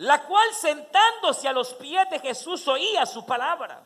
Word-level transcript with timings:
la 0.00 0.22
cual 0.22 0.54
sentándose 0.54 1.46
a 1.46 1.52
los 1.52 1.74
pies 1.74 2.08
de 2.08 2.18
Jesús 2.20 2.66
oía 2.68 3.04
su 3.04 3.26
palabra. 3.26 3.82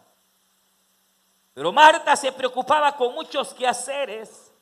Pero 1.53 1.73
Marta 1.73 2.15
se 2.15 2.31
preocupaba 2.31 2.97
con 2.97 3.15
muchos 3.15 3.53
quehaceres 3.53 4.53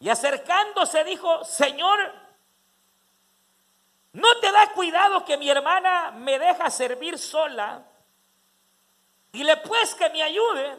y 0.00 0.08
acercándose 0.08 1.04
dijo, 1.04 1.44
Señor, 1.44 2.12
¿no 4.12 4.40
te 4.40 4.50
da 4.50 4.72
cuidado 4.72 5.24
que 5.24 5.36
mi 5.36 5.48
hermana 5.48 6.10
me 6.10 6.36
deja 6.36 6.68
servir 6.68 7.16
sola? 7.16 7.84
Dile 9.30 9.58
pues 9.58 9.94
que 9.94 10.10
me 10.10 10.24
ayude. 10.24 10.76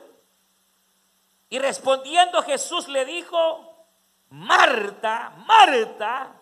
Y 1.48 1.60
respondiendo 1.60 2.44
Jesús 2.44 2.90
le 2.90 3.06
dijo, 3.06 3.86
Marta, 4.32 5.32
Marta, 5.46 6.37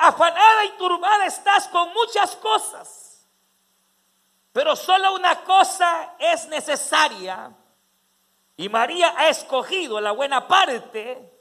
afanada 0.00 0.64
y 0.64 0.70
turbada 0.78 1.26
estás 1.26 1.68
con 1.68 1.92
muchas 1.92 2.34
cosas, 2.36 3.26
pero 4.52 4.74
solo 4.74 5.14
una 5.14 5.42
cosa 5.44 6.14
es 6.18 6.48
necesaria. 6.48 7.52
Y 8.56 8.68
María 8.68 9.14
ha 9.16 9.28
escogido 9.28 10.00
la 10.00 10.12
buena 10.12 10.48
parte, 10.48 11.32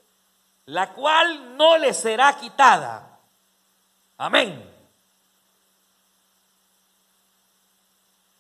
la 0.66 0.94
cual 0.94 1.58
no 1.58 1.78
le 1.78 1.94
será 1.94 2.38
quitada. 2.38 3.20
Amén. 4.18 4.78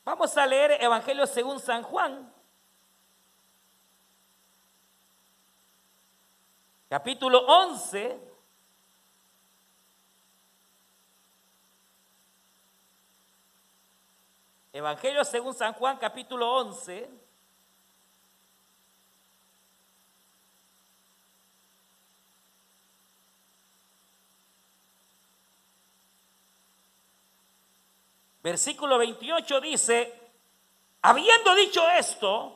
Vamos 0.03 0.35
a 0.37 0.45
leer 0.45 0.81
Evangelio 0.83 1.25
según 1.27 1.59
San 1.59 1.83
Juan. 1.83 2.33
Capítulo 6.89 7.39
11. 7.45 8.28
Evangelio 14.71 15.23
según 15.25 15.55
San 15.55 15.73
Juan, 15.73 15.97
capítulo 15.97 16.51
11. 16.57 17.09
Versículo 28.43 28.97
28 28.99 29.59
dice, 29.59 30.13
habiendo 31.01 31.55
dicho 31.55 31.87
esto, 31.89 32.55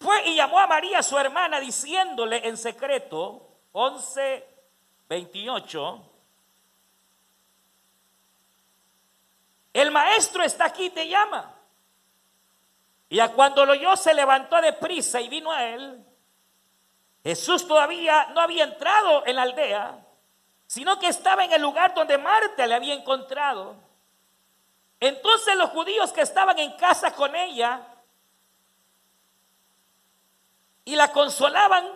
fue 0.00 0.26
y 0.28 0.36
llamó 0.36 0.58
a 0.58 0.66
María 0.66 1.02
su 1.02 1.16
hermana 1.18 1.60
diciéndole 1.60 2.48
en 2.48 2.56
secreto, 2.56 3.46
11, 3.72 4.44
28, 5.08 6.11
el 9.72 9.90
maestro 9.90 10.42
está 10.42 10.66
aquí, 10.66 10.90
te 10.90 11.08
llama. 11.08 11.54
Y 13.08 13.20
a 13.20 13.32
cuando 13.32 13.64
lo 13.64 13.72
oyó 13.72 13.96
se 13.96 14.14
levantó 14.14 14.60
de 14.60 14.72
prisa 14.72 15.20
y 15.20 15.28
vino 15.28 15.50
a 15.52 15.64
él. 15.64 16.04
Jesús 17.22 17.66
todavía 17.68 18.28
no 18.34 18.40
había 18.40 18.64
entrado 18.64 19.26
en 19.26 19.36
la 19.36 19.42
aldea, 19.42 20.04
sino 20.66 20.98
que 20.98 21.08
estaba 21.08 21.44
en 21.44 21.52
el 21.52 21.62
lugar 21.62 21.94
donde 21.94 22.18
Marta 22.18 22.66
le 22.66 22.74
había 22.74 22.94
encontrado. 22.94 23.76
Entonces 24.98 25.56
los 25.56 25.70
judíos 25.70 26.12
que 26.12 26.22
estaban 26.22 26.58
en 26.58 26.72
casa 26.76 27.12
con 27.12 27.34
ella 27.34 27.80
y 30.84 30.96
la 30.96 31.12
consolaban, 31.12 31.86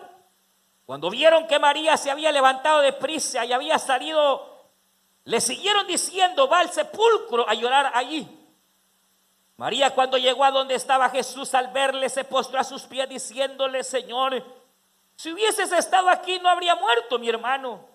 cuando 0.85 1.09
vieron 1.09 1.47
que 1.47 1.59
María 1.59 1.97
se 1.97 2.11
había 2.11 2.31
levantado 2.31 2.81
de 2.81 2.93
prisa 2.93 3.43
y 3.43 3.51
había 3.51 3.79
salido, 3.79 4.56
le 5.27 5.41
siguieron 5.41 5.85
diciendo, 5.87 6.47
va 6.47 6.59
al 6.59 6.71
sepulcro 6.71 7.47
a 7.49 7.53
llorar 7.53 7.91
allí. 7.93 8.25
María 9.57 9.93
cuando 9.93 10.17
llegó 10.17 10.45
a 10.45 10.51
donde 10.51 10.73
estaba 10.73 11.09
Jesús 11.09 11.53
al 11.53 11.67
verle 11.73 12.07
se 12.07 12.23
postró 12.23 12.61
a 12.61 12.63
sus 12.63 12.83
pies 12.83 13.09
diciéndole, 13.09 13.83
Señor, 13.83 14.41
si 15.17 15.33
hubieses 15.33 15.69
estado 15.73 16.07
aquí 16.07 16.39
no 16.39 16.47
habría 16.47 16.75
muerto 16.75 17.19
mi 17.19 17.27
hermano. 17.27 17.85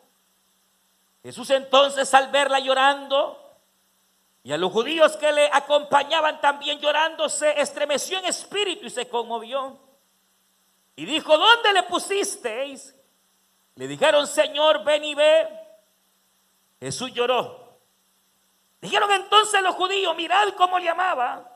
Jesús 1.23 1.49
entonces 1.49 2.12
al 2.12 2.31
verla 2.31 2.59
llorando, 2.59 3.39
y 4.43 4.53
a 4.53 4.59
los 4.59 4.71
judíos 4.71 5.17
que 5.17 5.33
le 5.33 5.49
acompañaban 5.51 6.39
también 6.39 6.81
llorando, 6.81 7.31
se 7.31 7.59
estremeció 7.59 8.19
en 8.19 8.27
espíritu 8.27 8.85
y 8.85 8.91
se 8.91 9.09
conmovió. 9.09 9.79
Y 10.97 11.06
dijo, 11.06 11.39
¿dónde 11.39 11.73
le 11.73 11.85
pusisteis? 11.85 12.95
Le 13.77 13.87
dijeron, 13.87 14.27
Señor, 14.27 14.85
ven 14.85 15.05
y 15.05 15.15
ve. 15.15 15.62
Jesús 16.82 17.12
lloró. 17.15 17.78
Dijeron 18.81 19.09
entonces 19.12 19.62
los 19.62 19.76
judíos, 19.76 20.16
mirad 20.16 20.48
cómo 20.56 20.81
llamaba. 20.81 21.48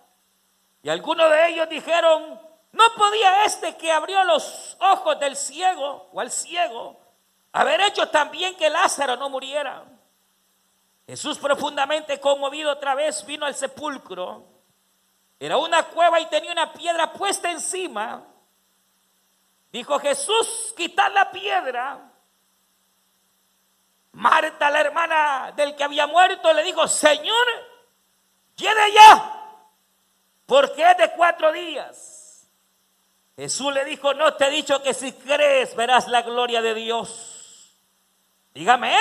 Y 0.85 0.89
algunos 0.89 1.29
de 1.29 1.49
ellos 1.49 1.69
dijeron, 1.69 2.41
¿no 2.71 2.85
podía 2.97 3.45
este 3.45 3.77
que 3.77 3.91
abrió 3.91 4.23
los 4.23 4.77
ojos 4.79 5.19
del 5.19 5.35
ciego 5.35 6.09
o 6.13 6.21
al 6.21 6.31
ciego 6.31 7.01
haber 7.51 7.81
hecho 7.81 8.09
también 8.09 8.55
que 8.55 8.71
Lázaro 8.71 9.17
no 9.17 9.29
muriera? 9.29 9.83
Jesús 11.09 11.39
profundamente 11.39 12.21
conmovido 12.21 12.71
otra 12.71 12.95
vez 12.95 13.27
vino 13.27 13.47
al 13.47 13.57
sepulcro. 13.57 14.45
Era 15.41 15.57
una 15.57 15.83
cueva 15.89 16.21
y 16.21 16.27
tenía 16.27 16.53
una 16.53 16.73
piedra 16.73 17.13
puesta 17.13 17.51
encima. 17.51 18.25
Dijo 19.73 19.99
Jesús, 19.99 20.73
quitad 20.77 21.13
la 21.13 21.33
piedra. 21.33 22.13
Marta, 24.17 24.71
la 24.71 24.81
hermana 24.81 25.53
del 25.55 25.77
que 25.77 25.85
había 25.85 26.07
muerto, 26.07 26.51
le 26.55 26.63
dijo, 26.63 26.89
Señor, 26.89 27.47
llene 28.57 28.93
ya, 28.95 29.43
porque 30.47 30.91
es 30.91 30.97
de 30.97 31.11
cuatro 31.13 31.53
días. 31.53 32.49
Jesús 33.37 33.75
le 33.75 33.85
dijo, 33.85 34.15
no 34.15 34.33
te 34.35 34.47
he 34.47 34.51
dicho 34.51 34.83
que 34.83 34.95
si 34.95 35.13
crees 35.13 35.77
verás 35.77 36.09
la 36.09 36.23
gloria 36.23 36.63
de 36.63 36.73
Dios. 36.73 37.77
Dígame. 38.55 38.97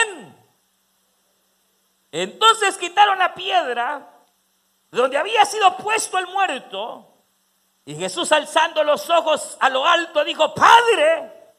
Entonces 2.11 2.77
quitaron 2.77 3.17
la 3.17 3.33
piedra 3.33 4.05
donde 4.91 5.17
había 5.17 5.45
sido 5.45 5.77
puesto 5.77 6.17
el 6.17 6.27
muerto. 6.27 7.07
Y 7.85 7.95
Jesús 7.95 8.33
alzando 8.33 8.83
los 8.83 9.09
ojos 9.09 9.55
a 9.61 9.69
lo 9.69 9.85
alto 9.85 10.25
dijo, 10.25 10.53
Padre, 10.53 11.53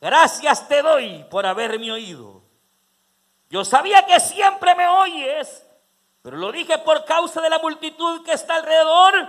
gracias 0.00 0.68
te 0.68 0.80
doy 0.80 1.24
por 1.28 1.44
haberme 1.44 1.90
oído. 1.90 2.40
Yo 3.50 3.64
sabía 3.64 4.06
que 4.06 4.20
siempre 4.20 4.76
me 4.76 4.86
oyes, 4.86 5.66
pero 6.22 6.36
lo 6.36 6.52
dije 6.52 6.78
por 6.78 7.04
causa 7.04 7.40
de 7.40 7.50
la 7.50 7.58
multitud 7.58 8.24
que 8.24 8.32
está 8.32 8.54
alrededor, 8.54 9.28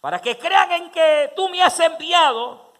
para 0.00 0.20
que 0.20 0.38
crean 0.38 0.72
en 0.72 0.90
que 0.90 1.32
tú 1.36 1.50
me 1.50 1.62
has 1.62 1.78
enviado. 1.78 2.72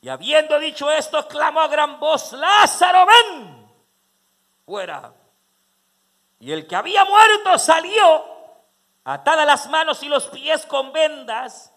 Y 0.00 0.08
habiendo 0.08 0.58
dicho 0.60 0.88
esto, 0.88 1.26
clamó 1.26 1.60
a 1.60 1.68
gran 1.68 1.98
voz, 1.98 2.32
Lázaro, 2.32 3.06
ven 3.06 3.68
fuera. 4.64 5.12
Y 6.38 6.52
el 6.52 6.68
que 6.68 6.76
había 6.76 7.04
muerto 7.04 7.58
salió, 7.58 8.24
atadas 9.02 9.46
las 9.46 9.68
manos 9.68 10.00
y 10.04 10.08
los 10.08 10.28
pies 10.28 10.64
con 10.66 10.92
vendas, 10.92 11.72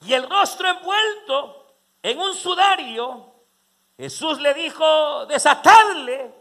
y 0.00 0.14
el 0.14 0.28
rostro 0.28 0.68
envuelto 0.68 1.74
en 2.02 2.18
un 2.18 2.34
sudario. 2.34 3.26
Jesús 3.98 4.40
le 4.40 4.54
dijo, 4.54 5.26
desatadle 5.26 6.37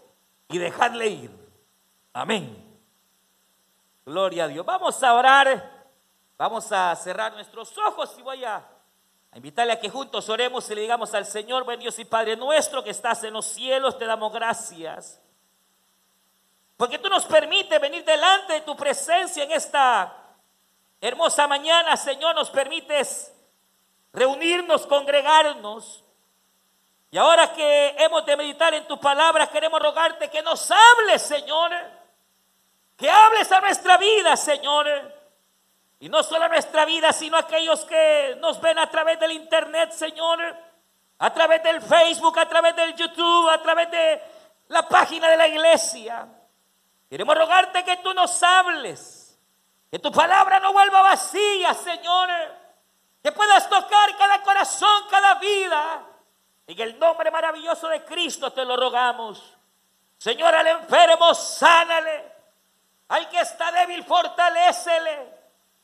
y 0.49 0.57
dejadle 0.57 1.07
ir. 1.07 1.31
Amén. 2.13 2.63
Gloria 4.05 4.45
a 4.45 4.47
Dios. 4.47 4.65
Vamos 4.65 5.01
a 5.03 5.13
orar. 5.13 5.77
Vamos 6.37 6.71
a 6.71 6.95
cerrar 6.95 7.33
nuestros 7.33 7.77
ojos 7.77 8.15
y 8.17 8.21
voy 8.21 8.45
a, 8.45 8.57
a, 8.57 9.37
invitarle 9.37 9.73
a 9.73 9.79
que 9.79 9.89
juntos 9.89 10.29
oremos 10.29 10.69
y 10.69 10.75
le 10.75 10.81
digamos 10.81 11.13
al 11.13 11.25
Señor, 11.25 11.63
buen 11.63 11.79
Dios 11.79 11.97
y 11.99 12.05
Padre 12.05 12.37
nuestro 12.37 12.83
que 12.83 12.91
estás 12.91 13.23
en 13.23 13.33
los 13.33 13.45
cielos, 13.45 13.97
te 13.97 14.05
damos 14.05 14.31
gracias. 14.31 15.19
Porque 16.77 16.99
tú 16.99 17.09
nos 17.09 17.25
permites 17.25 17.81
venir 17.81 18.05
delante 18.05 18.53
de 18.53 18.61
tu 18.61 18.75
presencia 18.75 19.43
en 19.43 19.51
esta 19.51 20.15
hermosa 21.01 21.47
mañana, 21.47 21.97
Señor, 21.97 22.35
nos 22.35 22.51
permites 22.51 23.33
reunirnos, 24.13 24.85
congregarnos. 24.85 26.03
Y 27.09 27.18
ahora 27.18 27.54
que 27.54 27.95
hemos 28.00 28.25
de 28.25 28.36
meditar 28.36 28.74
en 28.74 28.86
tu 28.86 29.00
palabra, 29.00 29.48
queremos 29.48 29.81
rogarte 29.81 30.30
que 30.30 30.42
nos 30.42 30.69
hables, 30.71 31.21
Señor. 31.21 31.71
Que 32.98 33.09
hables 33.09 33.51
a 33.51 33.62
nuestra 33.62 33.98
vida, 33.98 34.36
Señor. 34.36 34.88
Y 36.00 36.09
no 36.09 36.21
solo 36.21 36.45
a 36.45 36.50
nuestra 36.50 36.83
vida, 36.86 37.13
sino 37.13 37.38
a 37.38 37.42
aquellos 37.42 37.86
que 37.86 38.38
nos 38.39 38.59
ven 38.59 38.77
a 38.77 38.89
través 38.89 39.19
del 39.19 39.31
Internet, 39.31 39.92
Señor. 39.92 40.56
A 41.19 41.33
través 41.33 41.63
del 41.63 41.81
Facebook, 41.81 42.38
a 42.38 42.48
través 42.48 42.75
del 42.75 42.94
YouTube, 42.95 43.50
a 43.50 43.62
través 43.62 43.89
de 43.89 44.21
la 44.68 44.88
página 44.88 45.30
de 45.30 45.38
la 45.38 45.48
iglesia. 45.48 46.27
Queremos 47.10 47.38
rogarte 47.38 47.86
que 47.86 47.98
tú 47.98 48.13
nos 48.13 48.44
hables, 48.44 49.39
que 49.89 49.98
tu 49.98 50.12
palabra 50.12 50.60
no 50.60 50.74
vuelva 50.74 51.01
vacía, 51.01 51.74
Señor, 51.74 52.30
que 53.24 53.31
puedas 53.31 53.69
tocar 53.69 54.18
cada 54.18 54.44
corazón, 54.44 55.03
cada 55.10 55.36
vida. 55.36 56.06
En 56.67 56.79
el 56.81 56.99
nombre 56.99 57.31
maravilloso 57.31 57.87
de 57.87 58.03
Cristo 58.03 58.51
te 58.51 58.65
lo 58.65 58.75
rogamos. 58.75 59.55
Señor, 60.17 60.53
al 60.53 60.67
enfermo, 60.67 61.33
sánale. 61.33 62.35
Al 63.07 63.29
que 63.29 63.39
está 63.39 63.71
débil, 63.71 64.03
fortalécele. 64.03 65.37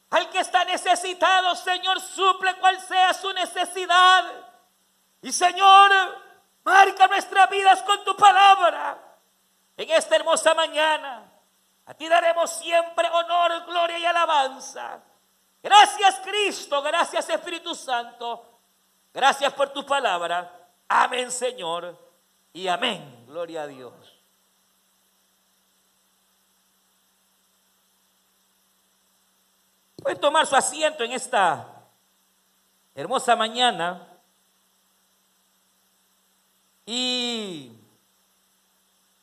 Al 0.09 0.29
que 0.29 0.39
está 0.39 0.65
necesitado, 0.65 1.55
Señor, 1.55 2.01
suple 2.01 2.55
cual 2.55 2.79
sea 2.81 3.13
su 3.13 3.31
necesidad. 3.31 4.25
Y 5.21 5.31
Señor, 5.31 5.91
marca 6.65 7.07
nuestras 7.07 7.49
vidas 7.49 7.81
con 7.83 8.03
tu 8.03 8.15
palabra. 8.17 8.97
En 9.77 9.89
esta 9.89 10.17
hermosa 10.17 10.53
mañana, 10.53 11.31
a 11.85 11.93
ti 11.93 12.07
daremos 12.09 12.51
siempre 12.51 13.07
honor, 13.09 13.65
gloria 13.65 13.97
y 13.97 14.05
alabanza. 14.05 15.01
Gracias 15.63 16.19
Cristo, 16.19 16.81
gracias 16.81 17.29
Espíritu 17.29 17.73
Santo. 17.73 18.59
Gracias 19.13 19.53
por 19.53 19.69
tu 19.69 19.85
palabra. 19.85 20.62
Amén, 20.87 21.31
Señor. 21.31 21.97
Y 22.53 22.67
amén. 22.67 23.25
Gloria 23.27 23.63
a 23.63 23.67
Dios. 23.67 23.93
Pueden 30.03 30.19
tomar 30.19 30.45
su 30.45 30.55
asiento 30.55 31.03
en 31.05 31.13
esta 31.13 31.65
hermosa 32.93 33.35
mañana. 33.35 34.05
Y 36.85 37.71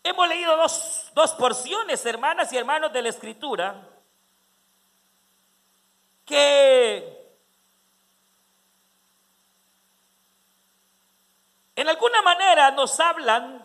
hemos 0.02 0.28
leído 0.28 0.56
dos, 0.56 1.10
dos, 1.14 1.32
porciones, 1.32 2.04
hermanas 2.06 2.50
y 2.52 2.56
hermanos 2.56 2.92
de 2.92 3.02
la 3.02 3.10
Escritura, 3.10 3.86
que 6.24 7.19
en 11.80 11.88
alguna 11.88 12.20
manera 12.22 12.70
nos 12.72 12.98
hablan 13.00 13.64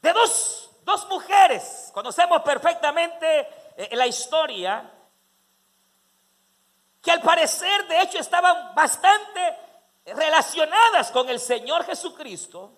de 0.00 0.12
dos, 0.12 0.70
dos 0.82 1.06
mujeres. 1.08 1.90
Conocemos 1.94 2.42
perfectamente 2.42 3.48
eh, 3.76 3.88
la 3.92 4.06
historia, 4.06 4.90
que 7.00 7.10
al 7.10 7.20
parecer 7.20 7.86
de 7.86 8.02
hecho 8.02 8.18
estaban 8.18 8.74
bastante 8.74 9.56
relacionadas 10.06 11.12
con 11.12 11.28
el 11.28 11.38
Señor 11.38 11.84
Jesucristo, 11.84 12.72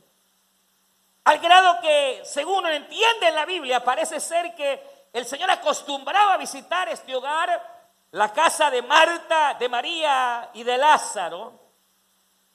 al 1.25 1.39
grado 1.39 1.81
que, 1.81 2.21
según 2.25 2.59
uno 2.59 2.69
entiende 2.69 3.29
en 3.29 3.35
la 3.35 3.47
Biblia, 3.47 3.83
parece 3.83 4.21
ser 4.21 4.55
que 4.55 5.09
el 5.15 5.25
Señor 5.25 5.51
acostumbraba 5.51 6.35
a 6.35 6.39
visitar 6.39 6.91
este 6.91 7.17
hogar, 7.17 7.89
la 8.11 8.31
casa 8.35 8.71
de 8.71 8.83
Marta, 8.83 9.55
de 9.55 9.69
María 9.71 10.51
y 10.53 10.63
de 10.63 10.77
Lázaro. 10.77 11.64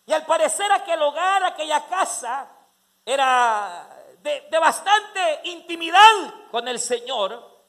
Y 0.10 0.14
al 0.14 0.26
parecer 0.26 0.72
aquel 0.72 1.00
hogar, 1.04 1.44
aquella 1.44 1.86
casa, 1.86 2.48
era 3.06 3.88
de, 4.24 4.58
bastante 4.60 5.42
intimidad 5.44 6.50
con 6.50 6.68
el 6.68 6.80
Señor. 6.80 7.64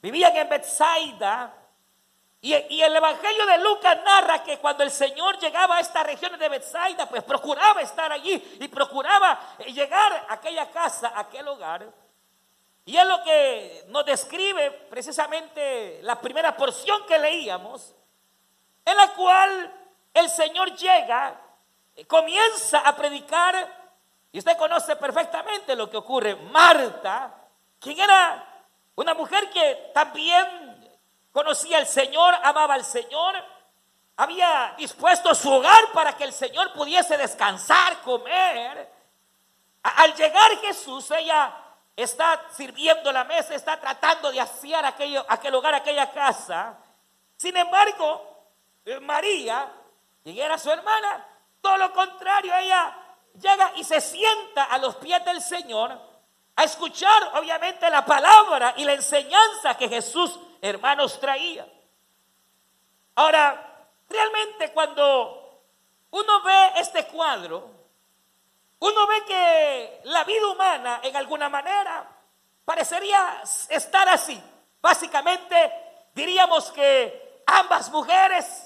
Vivían 0.00 0.36
en 0.36 0.48
Bethsaida. 0.48 1.52
Y, 2.42 2.52
el 2.80 2.94
Evangelio 2.94 3.44
de 3.46 3.58
Lucas 3.58 3.98
narra 4.04 4.44
que 4.44 4.58
cuando 4.58 4.84
el 4.84 4.92
Señor 4.92 5.36
llegaba 5.40 5.78
a 5.78 5.80
estas 5.80 6.06
regiones 6.06 6.38
de 6.38 6.48
Bethsaida, 6.48 7.08
pues 7.08 7.24
procuraba 7.24 7.82
estar 7.82 8.12
allí 8.12 8.56
y 8.60 8.68
procuraba 8.68 9.56
llegar 9.66 10.26
a 10.28 10.34
aquella 10.34 10.70
casa, 10.70 11.08
a 11.08 11.22
aquel 11.22 11.48
hogar. 11.48 11.92
Y 12.84 12.96
es 12.96 13.04
lo 13.04 13.20
que 13.24 13.86
nos 13.88 14.06
describe 14.06 14.70
precisamente 14.70 15.98
la 16.02 16.20
primera 16.20 16.56
porción 16.56 17.04
que 17.04 17.18
leíamos, 17.18 17.96
en 18.84 18.96
la 18.96 19.12
cual 19.14 19.74
el 20.14 20.28
Señor 20.28 20.76
llega, 20.76 21.40
comienza 22.06 22.80
a 22.80 22.96
predicar, 22.96 23.84
y 24.32 24.38
usted 24.38 24.56
conoce 24.56 24.96
perfectamente 24.96 25.76
lo 25.76 25.88
que 25.88 25.96
ocurre. 25.96 26.34
Marta, 26.34 27.32
quien 27.78 28.00
era 28.00 28.44
una 28.96 29.14
mujer 29.14 29.48
que 29.50 29.92
también 29.94 30.44
conocía 31.30 31.78
al 31.78 31.86
Señor, 31.86 32.34
amaba 32.42 32.74
al 32.74 32.84
Señor, 32.84 33.36
había 34.16 34.74
dispuesto 34.76 35.34
su 35.34 35.52
hogar 35.52 35.92
para 35.92 36.16
que 36.16 36.24
el 36.24 36.32
Señor 36.32 36.72
pudiese 36.72 37.16
descansar, 37.16 38.00
comer. 38.02 38.90
Al 39.82 40.14
llegar 40.14 40.50
Jesús, 40.58 41.10
ella 41.10 41.52
está 41.96 42.44
sirviendo 42.56 43.12
la 43.12 43.24
mesa, 43.24 43.54
está 43.54 43.78
tratando 43.78 44.30
de 44.32 44.40
aquello, 44.40 45.24
aquel 45.28 45.54
hogar, 45.54 45.74
aquella 45.74 46.10
casa. 46.10 46.76
Sin 47.36 47.56
embargo, 47.56 48.46
eh, 48.84 48.98
María, 49.00 49.70
quien 50.22 50.38
era 50.38 50.58
su 50.58 50.70
hermana, 50.70 51.26
todo 51.64 51.78
lo 51.78 51.94
contrario, 51.94 52.54
ella 52.54 52.94
llega 53.40 53.72
y 53.76 53.84
se 53.84 53.98
sienta 53.98 54.64
a 54.64 54.76
los 54.76 54.96
pies 54.96 55.24
del 55.24 55.40
Señor 55.40 55.98
a 56.56 56.62
escuchar 56.62 57.30
obviamente 57.36 57.88
la 57.88 58.04
palabra 58.04 58.74
y 58.76 58.84
la 58.84 58.92
enseñanza 58.92 59.74
que 59.78 59.88
Jesús, 59.88 60.38
hermanos, 60.60 61.18
traía. 61.18 61.66
Ahora, 63.14 63.86
realmente 64.10 64.72
cuando 64.72 65.62
uno 66.10 66.42
ve 66.42 66.72
este 66.76 67.06
cuadro, 67.06 67.70
uno 68.80 69.06
ve 69.06 69.24
que 69.24 70.00
la 70.04 70.22
vida 70.24 70.46
humana 70.46 71.00
en 71.02 71.16
alguna 71.16 71.48
manera 71.48 72.06
parecería 72.62 73.42
estar 73.70 74.06
así. 74.10 74.38
Básicamente 74.82 75.72
diríamos 76.12 76.70
que 76.72 77.42
ambas 77.46 77.90
mujeres 77.90 78.63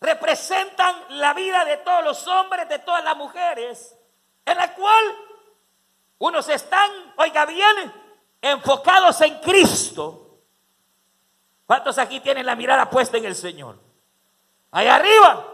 representan 0.00 0.96
la 1.10 1.34
vida 1.34 1.64
de 1.64 1.76
todos 1.78 2.04
los 2.04 2.26
hombres, 2.26 2.68
de 2.68 2.78
todas 2.78 3.04
las 3.04 3.16
mujeres, 3.16 3.96
en 4.44 4.56
la 4.56 4.74
cual 4.74 5.04
unos 6.18 6.48
están, 6.48 6.90
oiga 7.16 7.44
bien, 7.46 7.92
enfocados 8.40 9.20
en 9.20 9.38
Cristo. 9.40 10.38
¿Cuántos 11.66 11.98
aquí 11.98 12.20
tienen 12.20 12.46
la 12.46 12.56
mirada 12.56 12.88
puesta 12.88 13.18
en 13.18 13.26
el 13.26 13.34
Señor? 13.34 13.78
Allá 14.72 14.96
arriba. 14.96 15.46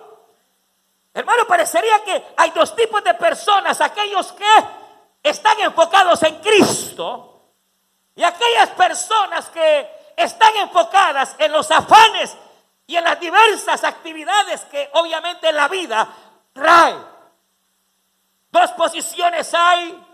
Hermano, 1.13 1.47
parecería 1.47 2.05
que 2.05 2.25
hay 2.37 2.51
dos 2.51 2.75
tipos 2.77 3.03
de 3.03 3.15
personas, 3.15 3.81
aquellos 3.81 4.33
que 4.33 4.65
están 5.23 5.59
enfocados 5.61 6.23
en 6.23 6.37
Cristo 6.41 7.53
y 8.15 8.23
aquellas 8.23 8.71
personas 8.71 9.49
que 9.51 10.13
están 10.17 10.55
enfocadas 10.57 11.35
en 11.39 11.53
los 11.53 11.71
afanes 11.71 12.37
y 12.87 12.97
en 12.97 13.05
las 13.05 13.19
diversas 13.21 13.85
actividades 13.85 14.65
que 14.67 14.89
obviamente 14.95 15.53
la 15.53 15.69
vida 15.69 16.09
trae. 16.53 16.97
Dos 18.51 18.73
posiciones 18.73 19.53
hay 19.55 20.07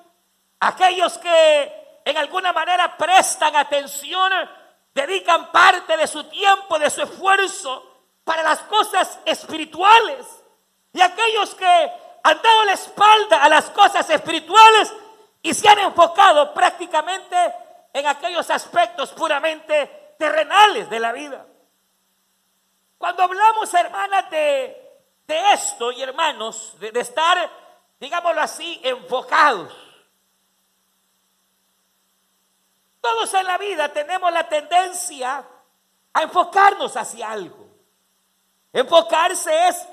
Aquellos 0.64 1.19
que 1.19 2.00
en 2.04 2.16
alguna 2.16 2.52
manera 2.52 2.96
prestan 2.96 3.56
atención, 3.56 4.30
dedican 4.94 5.50
parte 5.50 5.96
de 5.96 6.06
su 6.06 6.22
tiempo, 6.24 6.79
de 6.79 6.88
su 6.88 7.02
esfuerzo 7.02 7.84
para 8.22 8.44
las 8.44 8.60
cosas 8.60 9.19
espirituales. 9.24 10.24
Y 10.93 11.00
aquellos 11.00 11.56
que 11.56 11.93
han 12.22 12.41
dado 12.41 12.64
la 12.64 12.74
espalda 12.74 13.43
a 13.43 13.48
las 13.48 13.70
cosas 13.70 14.08
espirituales 14.08 14.94
y 15.43 15.52
se 15.52 15.69
han 15.69 15.81
enfocado 15.81 16.55
prácticamente 16.55 17.36
en 17.93 18.06
aquellos 18.06 18.48
aspectos 18.48 19.10
puramente 19.10 20.14
terrenales 20.17 20.88
de 20.88 21.00
la 21.00 21.10
vida. 21.10 21.44
Cuando 23.02 23.24
hablamos, 23.24 23.74
hermanas, 23.74 24.30
de, 24.30 25.02
esto 25.52 25.90
y 25.90 26.00
hermanos, 26.02 26.76
de 26.78 27.00
estar, 27.00 27.50
digámoslo 27.98 28.40
así, 28.40 28.80
enfocados 28.84 29.72
Todos 33.00 33.34
en 33.34 33.44
la 33.44 33.58
vida 33.58 33.88
tenemos 33.88 34.32
la 34.32 34.48
tendencia 34.48 35.44
a 36.12 36.22
enfocarnos 36.22 36.96
hacia 36.96 37.28
algo. 37.28 37.66
Enfocarse 38.72 39.66
es 39.66 39.84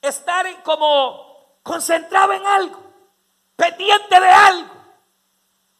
estar 0.00 0.62
como 0.62 1.58
concentrado 1.62 2.32
en 2.32 2.46
algo, 2.46 2.82
pendiente 3.56 4.18
de 4.18 4.30
algo. 4.30 4.74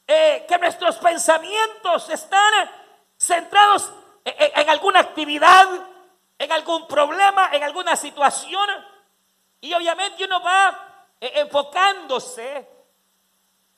Eh, 0.06 0.44
que 0.46 0.58
nuestros 0.58 0.98
pensamientos 0.98 2.10
están 2.10 2.70
centrados 3.16 3.90
en, 4.26 4.68
alguna 4.68 5.00
actividad, 5.00 5.66
en 6.38 6.52
algún 6.52 6.86
problema, 6.86 7.50
en 7.52 7.62
alguna 7.62 7.96
situación. 7.96 8.68
Y 9.60 9.72
obviamente 9.74 10.24
uno 10.24 10.42
va 10.42 11.06
eh, 11.20 11.32
enfocándose 11.36 12.68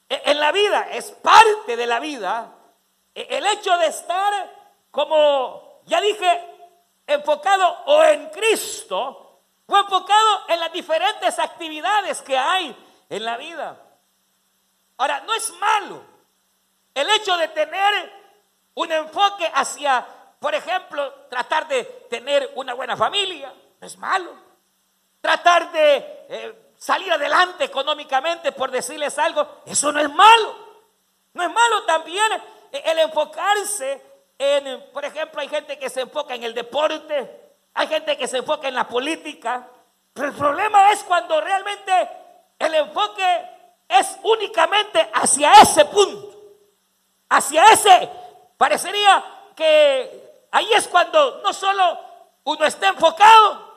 en 0.08 0.38
la 0.38 0.52
vida, 0.52 0.88
es 0.90 1.10
parte 1.10 1.76
de 1.76 1.86
la 1.86 1.98
vida 1.98 2.52
e, 3.14 3.26
el 3.30 3.46
hecho 3.46 3.76
de 3.78 3.86
estar, 3.86 4.32
como 4.90 5.80
ya 5.86 6.00
dije, 6.00 6.54
enfocado 7.06 7.84
o 7.86 8.02
en 8.02 8.28
Cristo 8.30 9.40
o 9.66 9.76
enfocado 9.76 10.48
en 10.48 10.60
las 10.60 10.72
diferentes 10.72 11.38
actividades 11.38 12.20
que 12.22 12.36
hay 12.36 12.76
en 13.08 13.24
la 13.24 13.36
vida. 13.36 13.80
Ahora, 14.98 15.20
no 15.20 15.34
es 15.34 15.52
malo 15.54 16.02
el 16.94 17.08
hecho 17.10 17.36
de 17.36 17.48
tener 17.48 18.12
un 18.74 18.92
enfoque 18.92 19.50
hacia, 19.52 20.06
por 20.44 20.54
ejemplo, 20.54 21.10
tratar 21.30 21.66
de 21.68 21.84
tener 22.10 22.52
una 22.56 22.74
buena 22.74 22.98
familia, 22.98 23.50
no 23.80 23.86
es 23.86 23.96
malo. 23.96 24.30
Tratar 25.18 25.72
de 25.72 25.96
eh, 26.28 26.72
salir 26.76 27.10
adelante 27.10 27.64
económicamente, 27.64 28.52
por 28.52 28.70
decirles 28.70 29.18
algo, 29.18 29.62
eso 29.64 29.90
no 29.90 30.00
es 30.00 30.10
malo. 30.12 30.54
No 31.32 31.44
es 31.44 31.50
malo 31.50 31.84
también 31.84 32.30
el 32.70 32.98
enfocarse 32.98 34.02
en, 34.36 34.84
por 34.92 35.06
ejemplo, 35.06 35.40
hay 35.40 35.48
gente 35.48 35.78
que 35.78 35.88
se 35.88 36.02
enfoca 36.02 36.34
en 36.34 36.42
el 36.42 36.52
deporte, 36.52 37.54
hay 37.72 37.86
gente 37.86 38.18
que 38.18 38.28
se 38.28 38.36
enfoca 38.36 38.68
en 38.68 38.74
la 38.74 38.86
política, 38.86 39.66
pero 40.12 40.28
el 40.28 40.34
problema 40.34 40.92
es 40.92 41.04
cuando 41.04 41.40
realmente 41.40 42.10
el 42.58 42.74
enfoque 42.74 43.48
es 43.88 44.18
únicamente 44.22 45.08
hacia 45.14 45.54
ese 45.62 45.86
punto, 45.86 46.38
hacia 47.30 47.64
ese, 47.72 48.10
parecería 48.58 49.24
que 49.56 50.33
ahí 50.54 50.72
es 50.72 50.86
cuando 50.86 51.42
no 51.42 51.52
solo 51.52 51.98
uno 52.44 52.64
está 52.64 52.88
enfocado, 52.88 53.74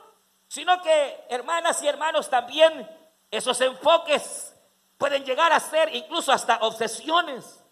sino 0.47 0.79
que 0.81 1.25
hermanas 1.29 1.81
y 1.81 1.87
hermanos 1.87 2.29
también 2.29 2.87
esos 3.31 3.59
enfoques 3.61 4.53
pueden 4.97 5.25
llegar 5.25 5.51
a 5.51 5.59
ser 5.59 5.93
incluso 5.95 6.31
hasta 6.31 6.57
obsesiones. 6.57 7.63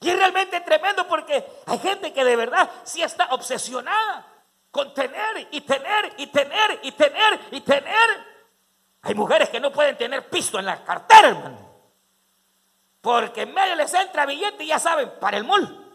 Y 0.00 0.10
es 0.10 0.16
realmente 0.18 0.60
tremendo 0.60 1.08
porque 1.08 1.44
hay 1.66 1.78
gente 1.78 2.12
que 2.12 2.24
de 2.24 2.36
verdad 2.36 2.70
sí 2.84 3.02
está 3.02 3.28
obsesionada 3.30 4.26
con 4.70 4.92
tener 4.92 5.48
y 5.50 5.62
tener 5.62 6.12
y 6.18 6.26
tener 6.26 6.80
y 6.82 6.92
tener 6.92 7.40
y 7.52 7.60
tener. 7.62 8.36
Hay 9.00 9.14
mujeres 9.14 9.48
que 9.48 9.60
no 9.60 9.72
pueden 9.72 9.96
tener 9.96 10.28
piso 10.28 10.58
en 10.58 10.66
la 10.66 10.84
cartera, 10.84 11.28
hermano. 11.28 11.58
Porque 13.00 13.42
en 13.42 13.54
medio 13.54 13.76
les 13.76 13.94
entra 13.94 14.26
billete 14.26 14.64
y 14.64 14.66
ya 14.68 14.78
saben, 14.78 15.18
para 15.18 15.38
el 15.38 15.44
mall. 15.44 15.85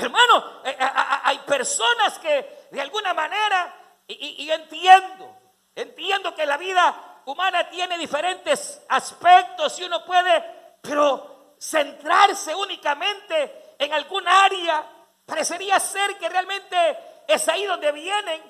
Hermano, 0.00 0.62
eh, 0.64 0.76
eh, 0.78 0.90
hay 1.24 1.38
personas 1.40 2.18
que 2.18 2.66
de 2.70 2.80
alguna 2.80 3.12
manera, 3.12 3.74
y, 4.06 4.44
y 4.44 4.50
entiendo, 4.50 5.36
entiendo 5.74 6.34
que 6.34 6.46
la 6.46 6.56
vida 6.56 7.22
humana 7.26 7.68
tiene 7.68 7.98
diferentes 7.98 8.82
aspectos 8.88 9.78
y 9.78 9.84
uno 9.84 10.04
puede, 10.04 10.42
pero 10.80 11.54
centrarse 11.58 12.54
únicamente 12.54 13.74
en 13.78 13.92
algún 13.92 14.26
área 14.26 14.86
parecería 15.26 15.78
ser 15.78 16.16
que 16.18 16.28
realmente 16.28 16.76
es 17.28 17.46
ahí 17.48 17.66
donde 17.66 17.92
vienen 17.92 18.42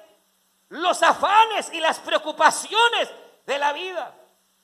los 0.69 1.02
afanes 1.02 1.73
y 1.73 1.80
las 1.80 1.99
preocupaciones 1.99 3.11
de 3.45 3.59
la 3.59 3.73
vida. 3.73 4.14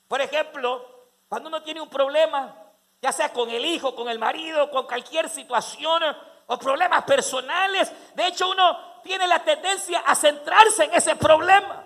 Por 0.07 0.21
ejemplo, 0.21 0.85
cuando 1.27 1.49
uno 1.49 1.61
tiene 1.61 1.81
un 1.81 1.89
problema, 1.89 2.55
ya 3.01 3.11
sea 3.11 3.33
con 3.33 3.49
el 3.49 3.65
hijo, 3.65 3.93
con 3.93 4.07
el 4.09 4.17
marido, 4.17 4.71
con 4.71 4.87
cualquier 4.87 5.29
situación 5.29 6.01
o 6.47 6.57
problemas 6.57 7.03
personales, 7.03 7.91
de 8.15 8.27
hecho 8.27 8.49
uno 8.49 9.01
tiene 9.03 9.27
la 9.27 9.43
tendencia 9.43 9.99
a 9.99 10.15
centrarse 10.15 10.85
en 10.85 10.93
ese 10.93 11.15
problema. 11.15 11.85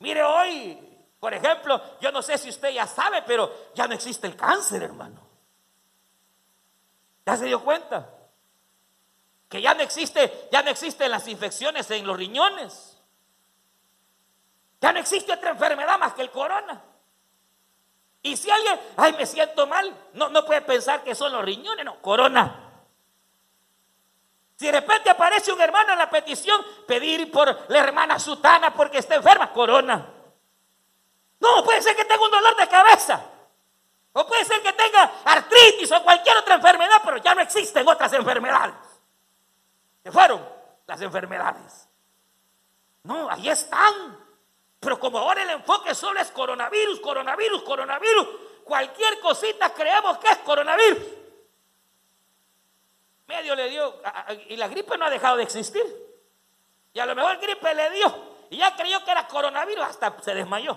Mire 0.00 0.22
hoy, 0.22 0.78
por 1.18 1.34
ejemplo, 1.34 1.80
yo 2.00 2.10
no 2.10 2.22
sé 2.22 2.38
si 2.38 2.48
usted 2.48 2.70
ya 2.70 2.86
sabe, 2.86 3.22
pero 3.22 3.70
ya 3.74 3.86
no 3.86 3.94
existe 3.94 4.26
el 4.26 4.36
cáncer, 4.36 4.82
hermano. 4.82 5.20
¿Ya 7.26 7.36
se 7.36 7.44
dio 7.44 7.62
cuenta? 7.62 8.08
Que 9.48 9.60
ya 9.60 9.74
no 9.74 9.82
existe, 9.82 10.48
ya 10.50 10.62
no 10.62 10.70
existen 10.70 11.10
las 11.10 11.28
infecciones 11.28 11.90
en 11.90 12.06
los 12.06 12.16
riñones. 12.16 12.96
Ya 14.80 14.92
no 14.92 14.98
existe 14.98 15.32
otra 15.32 15.50
enfermedad 15.50 15.98
más 15.98 16.14
que 16.14 16.22
el 16.22 16.30
corona. 16.30 16.82
Y 18.22 18.36
si 18.36 18.50
alguien, 18.50 18.80
ay, 18.96 19.12
me 19.14 19.26
siento 19.26 19.66
mal, 19.66 19.94
no, 20.14 20.28
no 20.28 20.44
puede 20.44 20.62
pensar 20.62 21.02
que 21.04 21.14
son 21.14 21.32
los 21.32 21.44
riñones, 21.44 21.84
no, 21.84 22.00
corona. 22.00 22.69
Si 24.60 24.66
de 24.66 24.72
repente 24.72 25.08
aparece 25.08 25.50
un 25.54 25.60
hermano 25.62 25.94
en 25.94 25.98
la 25.98 26.10
petición, 26.10 26.62
pedir 26.86 27.32
por 27.32 27.64
la 27.70 27.78
hermana 27.78 28.18
Sutana 28.18 28.74
porque 28.74 28.98
está 28.98 29.14
enferma, 29.14 29.54
corona. 29.54 30.06
No, 31.40 31.64
puede 31.64 31.80
ser 31.80 31.96
que 31.96 32.04
tenga 32.04 32.22
un 32.22 32.30
dolor 32.30 32.54
de 32.58 32.68
cabeza. 32.68 33.24
O 34.12 34.26
puede 34.26 34.44
ser 34.44 34.60
que 34.60 34.74
tenga 34.74 35.12
artritis 35.24 35.90
o 35.92 36.02
cualquier 36.02 36.36
otra 36.36 36.56
enfermedad, 36.56 37.00
pero 37.02 37.16
ya 37.16 37.34
no 37.34 37.40
existen 37.40 37.88
otras 37.88 38.12
enfermedades. 38.12 38.74
Se 40.02 40.12
fueron 40.12 40.46
las 40.86 41.00
enfermedades. 41.00 41.88
No, 43.04 43.30
ahí 43.30 43.48
están. 43.48 44.18
Pero 44.78 45.00
como 45.00 45.20
ahora 45.20 45.42
el 45.42 45.48
enfoque 45.48 45.94
solo 45.94 46.20
es 46.20 46.30
coronavirus, 46.32 47.00
coronavirus, 47.00 47.62
coronavirus, 47.62 48.28
cualquier 48.64 49.20
cosita 49.20 49.72
creemos 49.72 50.18
que 50.18 50.28
es 50.28 50.36
coronavirus. 50.40 51.19
Medio 53.30 53.54
le 53.54 53.68
dio, 53.68 54.02
y 54.48 54.56
la 54.56 54.68
gripe 54.68 54.98
no 54.98 55.04
ha 55.04 55.10
dejado 55.10 55.36
de 55.36 55.44
existir. 55.44 55.82
Y 56.92 56.98
a 56.98 57.06
lo 57.06 57.14
mejor 57.14 57.38
gripe 57.38 57.74
le 57.74 57.90
dio, 57.90 58.36
y 58.50 58.58
ya 58.58 58.74
creyó 58.74 59.04
que 59.04 59.12
era 59.12 59.28
coronavirus, 59.28 59.84
hasta 59.84 60.20
se 60.20 60.34
desmayó. 60.34 60.76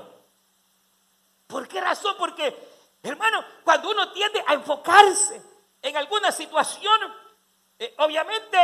¿Por 1.48 1.68
qué 1.68 1.82
razón? 1.82 2.16
Porque 2.18 2.56
Hermano, 3.04 3.44
cuando 3.66 3.92
uno 3.92 4.14
tiende 4.14 4.42
a 4.48 4.54
enfocarse 4.54 5.42
en 5.82 5.98
alguna 5.98 6.32
situación, 6.32 7.14
eh, 7.78 7.94
obviamente 7.98 8.58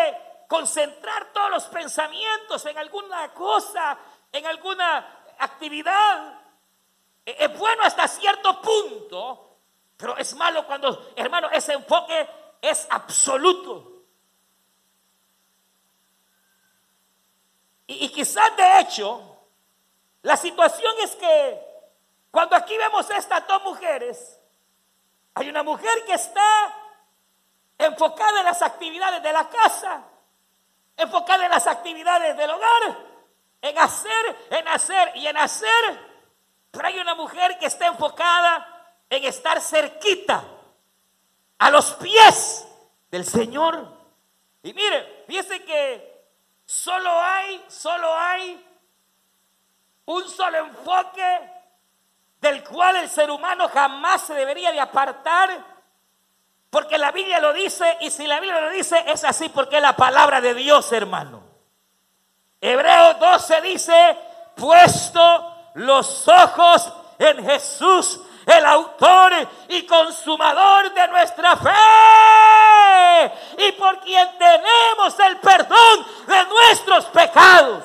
concentrar 0.47 1.33
todos 1.33 1.51
los 1.51 1.65
pensamientos 1.65 2.65
en 2.65 2.77
alguna 2.77 3.33
cosa, 3.33 3.97
en 4.31 4.45
alguna 4.45 5.25
actividad, 5.39 6.39
eh, 7.25 7.35
es 7.37 7.59
bueno 7.59 7.83
hasta 7.83 8.07
cierto 8.07 8.61
punto, 8.61 9.57
pero 9.97 10.15
es 10.15 10.33
malo 10.35 10.65
cuando, 10.65 11.11
hermano, 11.17 11.49
ese 11.51 11.73
enfoque 11.73 12.25
es 12.61 12.87
absoluto. 12.89 14.03
Y, 17.87 18.09
quizás 18.09 18.55
de 18.55 18.79
hecho, 18.81 19.37
la 20.21 20.37
situación 20.37 20.93
es 21.01 21.15
que 21.15 21.59
cuando 22.29 22.55
aquí 22.55 22.77
vemos 22.77 23.09
estas 23.09 23.47
dos 23.47 23.63
mujeres, 23.63 24.39
hay 25.33 25.49
una 25.49 25.63
mujer 25.63 26.05
que 26.05 26.13
está 26.13 26.75
enfocada 27.79 28.39
en 28.39 28.45
las 28.45 28.61
actividades 28.61 29.23
de 29.23 29.33
la 29.33 29.49
casa, 29.49 30.03
enfocada 30.97 31.45
en 31.45 31.51
las 31.51 31.65
actividades 31.65 32.37
del 32.37 32.51
hogar, 32.51 32.97
en 33.61 33.77
hacer, 33.79 34.47
en 34.51 34.67
hacer 34.67 35.11
y 35.15 35.25
en 35.25 35.37
hacer. 35.37 36.09
Pero 36.69 36.87
hay 36.87 36.99
una 36.99 37.15
mujer 37.15 37.57
que 37.57 37.65
está 37.65 37.87
enfocada 37.87 38.95
en 39.09 39.23
estar 39.23 39.59
cerquita, 39.61 40.43
a 41.59 41.69
los 41.69 41.93
pies 41.93 42.65
del 43.11 43.25
Señor. 43.25 43.87
Y 44.63 44.73
mire, 44.73 45.23
fíjese 45.27 45.63
que 45.63 46.25
solo 46.65 47.09
hay, 47.21 47.63
solo 47.67 48.13
hay 48.15 48.65
un 50.05 50.27
solo 50.27 50.57
enfoque 50.57 51.51
del 52.41 52.63
cual 52.63 52.95
el 52.97 53.09
ser 53.09 53.29
humano 53.29 53.67
jamás 53.69 54.21
se 54.21 54.33
debería 54.33 54.71
de 54.71 54.79
apartar, 54.79 55.49
porque 56.69 56.97
la 56.97 57.11
Biblia 57.11 57.39
lo 57.39 57.53
dice, 57.53 57.97
y 58.01 58.09
si 58.09 58.25
la 58.25 58.39
Biblia 58.39 58.61
lo 58.61 58.69
dice, 58.69 59.03
es 59.07 59.23
así 59.23 59.49
porque 59.49 59.77
es 59.77 59.81
la 59.81 59.95
palabra 59.95 60.39
de 60.39 60.53
Dios, 60.53 60.91
hermano. 60.91 61.43
Hebreo 62.61 63.15
12 63.15 63.61
dice, 63.61 64.17
puesto 64.55 65.71
los 65.75 66.27
ojos 66.27 66.93
en 67.17 67.45
Jesús, 67.45 68.21
el 68.45 68.65
autor 68.65 69.33
y 69.67 69.85
consumador 69.85 70.93
de 70.93 71.07
nuestra 71.07 71.55
fe, 71.57 73.33
y 73.57 73.71
por 73.73 73.99
quien 74.01 74.37
tenemos 74.37 75.19
el 75.19 75.37
perdón 75.37 76.05
de 76.27 76.45
nuestros 76.45 77.05
pecados. 77.05 77.83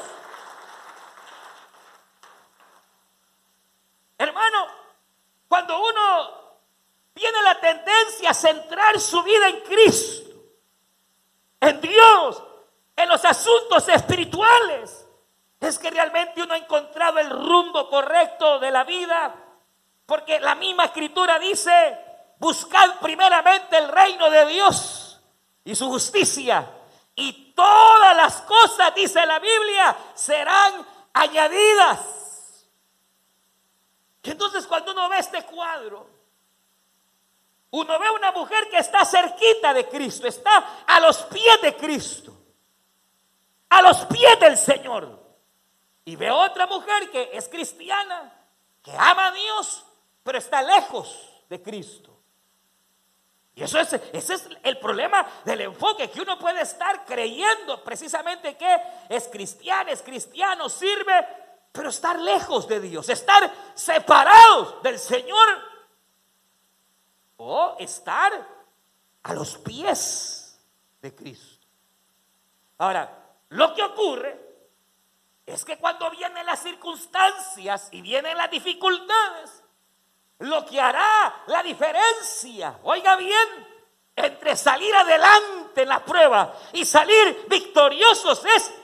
Hermano, 4.16 4.66
cuando 5.48 5.78
uno 5.78 6.34
tiene 7.12 7.42
la 7.42 7.60
tendencia 7.60 8.30
a 8.30 8.34
centrar 8.34 8.98
su 8.98 9.22
vida 9.22 9.48
en 9.48 9.60
Cristo, 9.60 10.30
en 11.60 11.80
Dios, 11.80 12.42
en 12.96 13.08
los 13.08 13.24
asuntos 13.24 13.88
espirituales, 13.88 15.06
es 15.60 15.78
que 15.78 15.90
realmente 15.90 16.42
uno 16.42 16.54
ha 16.54 16.58
encontrado 16.58 17.18
el 17.18 17.30
rumbo 17.30 17.88
correcto 17.88 18.58
de 18.58 18.70
la 18.70 18.84
vida, 18.84 19.34
porque 20.06 20.40
la 20.40 20.54
misma 20.54 20.86
escritura 20.86 21.38
dice, 21.38 21.98
buscad 22.38 22.98
primeramente 23.00 23.78
el 23.78 23.88
reino 23.88 24.30
de 24.30 24.46
Dios 24.46 25.20
y 25.64 25.74
su 25.74 25.88
justicia, 25.88 26.70
y 27.14 27.54
todas 27.54 28.16
las 28.16 28.42
cosas, 28.42 28.94
dice 28.94 29.24
la 29.24 29.38
Biblia, 29.38 29.96
serán 30.14 30.86
añadidas. 31.12 32.68
Entonces 34.22 34.66
cuando 34.66 34.92
uno 34.92 35.08
ve 35.08 35.18
este 35.18 35.42
cuadro, 35.44 36.08
uno 37.70 37.98
ve 37.98 38.10
una 38.10 38.32
mujer 38.32 38.68
que 38.68 38.78
está 38.78 39.04
cerquita 39.04 39.74
de 39.74 39.88
Cristo, 39.88 40.26
está 40.26 40.84
a 40.86 41.00
los 41.00 41.22
pies 41.24 41.60
de 41.60 41.76
Cristo, 41.76 42.32
a 43.68 43.82
los 43.82 44.04
pies 44.06 44.38
del 44.40 44.56
Señor. 44.56 45.22
Y 46.04 46.16
ve 46.16 46.30
otra 46.30 46.66
mujer 46.66 47.10
que 47.10 47.30
es 47.32 47.48
cristiana, 47.48 48.32
que 48.82 48.92
ama 48.92 49.26
a 49.26 49.32
Dios, 49.32 49.83
pero 50.24 50.38
está 50.38 50.62
lejos 50.62 51.44
de 51.48 51.62
Cristo. 51.62 52.10
Y 53.54 53.62
eso 53.62 53.78
es, 53.78 53.92
ese 53.92 54.34
es 54.34 54.48
el 54.64 54.78
problema 54.80 55.24
del 55.44 55.60
enfoque, 55.60 56.10
que 56.10 56.20
uno 56.20 56.36
puede 56.38 56.62
estar 56.62 57.04
creyendo 57.04 57.84
precisamente 57.84 58.56
que 58.56 58.76
es 59.08 59.28
cristiano, 59.28 59.90
es 59.90 60.02
cristiano, 60.02 60.68
sirve, 60.68 61.24
pero 61.70 61.90
estar 61.90 62.18
lejos 62.18 62.66
de 62.66 62.80
Dios, 62.80 63.08
estar 63.08 63.52
separados 63.74 64.82
del 64.82 64.98
Señor 64.98 65.48
o 67.36 67.76
estar 67.78 68.32
a 69.22 69.34
los 69.34 69.58
pies 69.58 70.58
de 71.00 71.14
Cristo. 71.14 71.66
Ahora, 72.78 73.24
lo 73.50 73.74
que 73.74 73.82
ocurre 73.82 74.40
es 75.46 75.64
que 75.64 75.78
cuando 75.78 76.10
vienen 76.10 76.46
las 76.46 76.60
circunstancias 76.60 77.88
y 77.92 78.00
vienen 78.00 78.36
las 78.36 78.50
dificultades, 78.50 79.63
lo 80.38 80.64
que 80.66 80.80
hará 80.80 81.42
la 81.46 81.62
diferencia, 81.62 82.78
oiga 82.82 83.16
bien, 83.16 83.74
entre 84.16 84.56
salir 84.56 84.94
adelante 84.94 85.82
en 85.82 85.88
la 85.88 86.04
prueba 86.04 86.54
y 86.72 86.84
salir 86.84 87.46
victoriosos 87.48 88.44
es 88.44 88.74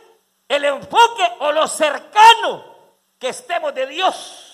el 0.48 0.64
enfoque 0.64 1.36
o 1.40 1.52
lo 1.52 1.68
cercano 1.68 2.64
que 3.18 3.28
estemos 3.28 3.74
de 3.74 3.86
Dios. 3.86 4.46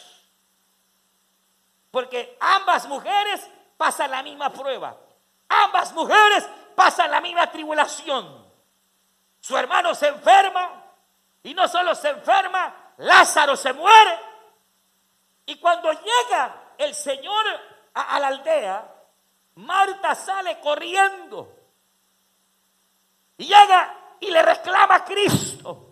Porque 1.91 2.37
ambas 2.41 2.87
mujeres 2.87 3.49
pasan 3.77 4.11
la 4.11 4.23
misma 4.23 4.53
prueba. 4.53 4.97
Ambas 5.49 5.93
mujeres 5.93 6.47
pasan 6.75 7.11
la 7.11 7.21
misma 7.21 7.51
tribulación. 7.51 8.45
Su 9.41 9.57
hermano 9.57 9.95
se 9.95 10.09
enferma 10.09 10.85
y 11.43 11.55
no 11.55 11.69
solo 11.69 11.95
se 11.95 12.11
enferma, 12.11 12.93
Lázaro 12.99 13.57
se 13.57 13.73
muere. 13.73 14.19
Y 15.47 15.57
cuando 15.59 15.91
llega 15.93 16.66
el 16.79 16.95
Señor 16.95 17.45
a, 17.95 18.21
la 18.21 18.29
aldea, 18.29 18.95
Marta 19.57 20.15
sale 20.15 20.61
corriendo 20.61 21.53
y 23.39 23.45
llega 23.45 24.17
y 24.21 24.31
le 24.31 24.43
reclama 24.43 24.97
a 24.97 25.05
Cristo, 25.05 25.87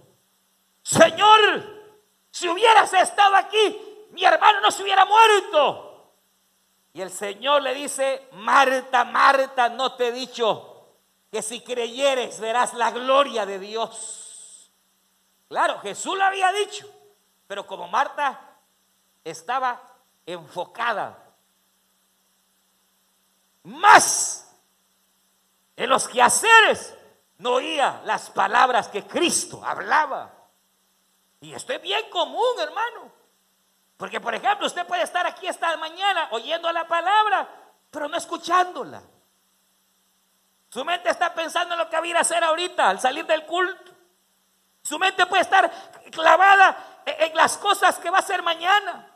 Señor, 0.82 1.74
si 2.30 2.48
hubieras 2.48 2.92
estado 2.92 3.36
aquí, 3.36 4.06
mi 4.10 4.24
hermano 4.24 4.60
no 4.60 4.70
se 4.70 4.82
hubiera 4.82 5.04
muerto. 5.04 6.12
Y 6.92 7.00
el 7.00 7.10
Señor 7.10 7.62
le 7.62 7.74
dice, 7.74 8.28
Marta, 8.32 9.04
Marta, 9.04 9.68
no 9.68 9.94
te 9.96 10.08
he 10.08 10.12
dicho 10.12 10.74
que 11.30 11.42
si 11.42 11.60
creyeres 11.62 12.38
verás 12.38 12.74
la 12.74 12.92
gloria 12.92 13.44
de 13.44 13.58
Dios. 13.58 14.70
Claro, 15.48 15.80
Jesús 15.80 16.16
lo 16.16 16.24
había 16.24 16.52
dicho, 16.52 16.86
pero 17.46 17.66
como 17.66 17.88
Marta 17.88 18.58
estaba 19.24 19.93
enfocada 20.26 21.18
más 23.64 24.54
en 25.76 25.90
los 25.90 26.06
quehaceres, 26.08 26.94
no 27.38 27.54
oía 27.54 28.02
las 28.04 28.30
palabras 28.30 28.88
que 28.88 29.04
Cristo 29.06 29.64
hablaba. 29.64 30.30
Y 31.40 31.52
esto 31.52 31.72
es 31.72 31.82
bien 31.82 32.08
común, 32.10 32.60
hermano. 32.60 33.12
Porque, 33.96 34.20
por 34.20 34.34
ejemplo, 34.34 34.66
usted 34.66 34.86
puede 34.86 35.02
estar 35.02 35.26
aquí 35.26 35.46
esta 35.46 35.76
mañana 35.76 36.28
oyendo 36.30 36.70
la 36.72 36.86
palabra, 36.86 37.48
pero 37.90 38.08
no 38.08 38.16
escuchándola. 38.16 39.02
Su 40.68 40.84
mente 40.84 41.08
está 41.08 41.34
pensando 41.34 41.74
en 41.74 41.78
lo 41.78 41.88
que 41.88 41.96
va 41.96 42.02
a 42.02 42.06
ir 42.06 42.16
a 42.16 42.20
hacer 42.20 42.42
ahorita 42.42 42.88
al 42.88 43.00
salir 43.00 43.24
del 43.26 43.46
culto. 43.46 43.92
Su 44.82 44.98
mente 44.98 45.24
puede 45.26 45.42
estar 45.42 45.70
clavada 46.10 47.02
en 47.06 47.34
las 47.34 47.56
cosas 47.56 47.98
que 47.98 48.10
va 48.10 48.18
a 48.18 48.20
hacer 48.20 48.42
mañana. 48.42 49.13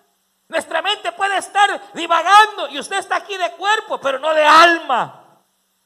Nuestra 0.48 0.80
mente 0.80 1.12
puede 1.12 1.36
estar 1.36 1.92
divagando 1.92 2.68
y 2.68 2.78
usted 2.78 2.96
está 2.96 3.16
aquí 3.16 3.36
de 3.36 3.52
cuerpo, 3.52 3.98
pero 3.98 4.18
no 4.18 4.32
de 4.32 4.44
alma. 4.44 5.24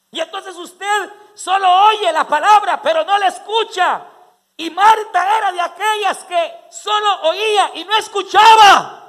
Y 0.09 0.21
entonces 0.21 0.55
usted 0.55 1.11
solo 1.33 1.69
oye 1.87 2.11
la 2.11 2.25
palabra, 2.25 2.81
pero 2.81 3.03
no 3.03 3.17
la 3.17 3.27
escucha. 3.27 4.05
Y 4.55 4.69
Marta 4.69 5.37
era 5.37 5.51
de 5.51 5.61
aquellas 5.61 6.23
que 6.23 6.67
solo 6.69 7.21
oía 7.23 7.71
y 7.75 7.83
no 7.83 7.95
escuchaba. 7.97 9.03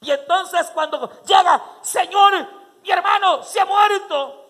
Y 0.00 0.10
entonces 0.10 0.70
cuando 0.72 1.10
llega, 1.24 1.60
Señor, 1.82 2.48
mi 2.82 2.90
hermano 2.90 3.42
se 3.42 3.60
ha 3.60 3.64
muerto. 3.66 4.43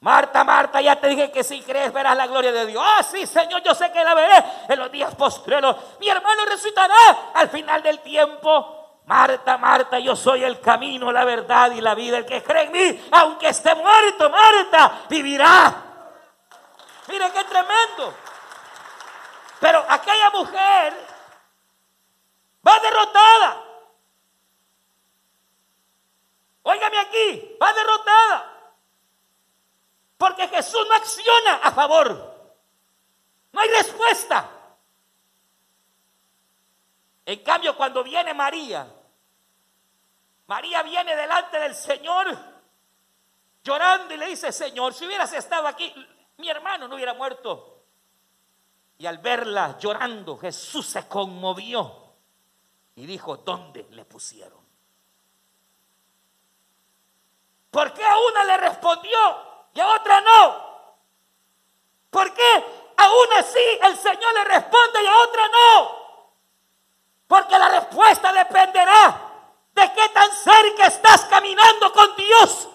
Marta, 0.00 0.44
Marta, 0.44 0.80
ya 0.80 0.96
te 0.96 1.08
dije 1.08 1.30
que 1.30 1.44
si 1.44 1.60
crees 1.62 1.92
verás 1.92 2.16
la 2.16 2.26
gloria 2.26 2.50
de 2.52 2.64
Dios. 2.64 2.82
Ah, 2.84 3.02
sí, 3.02 3.26
Señor, 3.26 3.62
yo 3.62 3.74
sé 3.74 3.92
que 3.92 4.02
la 4.02 4.14
veré 4.14 4.44
en 4.68 4.78
los 4.78 4.90
días 4.90 5.14
postreros. 5.14 5.76
Mi 6.00 6.08
hermano 6.08 6.46
resucitará 6.46 7.32
al 7.34 7.50
final 7.50 7.82
del 7.82 8.00
tiempo. 8.00 9.02
Marta, 9.04 9.58
Marta, 9.58 9.98
yo 9.98 10.16
soy 10.16 10.42
el 10.42 10.58
camino, 10.60 11.12
la 11.12 11.24
verdad 11.26 11.72
y 11.72 11.82
la 11.82 11.94
vida. 11.94 12.16
El 12.16 12.24
que 12.24 12.42
cree 12.42 12.64
en 12.64 12.72
mí, 12.72 13.08
aunque 13.12 13.48
esté 13.48 13.74
muerto, 13.74 14.30
Marta, 14.30 15.02
vivirá. 15.10 15.74
Mire 17.08 17.30
qué 17.32 17.44
tremendo. 17.44 18.14
Pero 19.60 19.84
aquella 19.86 20.30
mujer 20.30 20.94
va 22.66 22.78
derrotada. 22.80 23.64
Óigame 26.62 26.98
aquí, 27.00 27.56
va 27.60 27.72
derrotada. 27.74 28.49
Porque 30.20 30.46
Jesús 30.48 30.86
no 30.86 30.94
acciona 30.96 31.54
a 31.62 31.72
favor. 31.72 32.54
No 33.52 33.58
hay 33.58 33.68
respuesta. 33.70 34.50
En 37.24 37.42
cambio, 37.42 37.74
cuando 37.74 38.04
viene 38.04 38.34
María, 38.34 38.86
María 40.46 40.82
viene 40.82 41.16
delante 41.16 41.58
del 41.58 41.74
Señor 41.74 42.36
llorando 43.64 44.12
y 44.12 44.18
le 44.18 44.26
dice, 44.26 44.52
Señor, 44.52 44.92
si 44.92 45.06
hubieras 45.06 45.32
estado 45.32 45.66
aquí, 45.66 45.90
mi 46.36 46.50
hermano 46.50 46.86
no 46.86 46.96
hubiera 46.96 47.14
muerto. 47.14 47.84
Y 48.98 49.06
al 49.06 49.16
verla 49.16 49.78
llorando, 49.78 50.36
Jesús 50.36 50.86
se 50.86 51.08
conmovió 51.08 52.12
y 52.94 53.06
dijo, 53.06 53.38
¿dónde 53.38 53.86
le 53.92 54.04
pusieron? 54.04 54.60
¿Por 57.70 57.94
qué 57.94 58.04
a 58.04 58.18
una 58.18 58.44
le 58.44 58.56
respondió 58.58 59.49
y 59.74 59.80
a 59.80 59.88
otra 59.88 60.20
no? 60.20 60.70
¿Por 62.10 62.32
qué 62.34 62.64
a 62.96 63.12
una 63.12 63.42
sí 63.42 63.78
el 63.82 63.96
Señor 63.96 64.34
le 64.34 64.44
responde 64.44 65.02
y 65.02 65.06
a 65.06 65.16
otra 65.18 65.48
no? 65.48 66.00
Porque 67.26 67.58
la 67.58 67.68
respuesta 67.68 68.32
dependerá 68.32 69.20
de 69.72 69.92
qué 69.92 70.08
tan 70.08 70.30
cerca 70.32 70.86
estás 70.86 71.24
caminando 71.26 71.92
con 71.92 72.16
Dios 72.16 72.68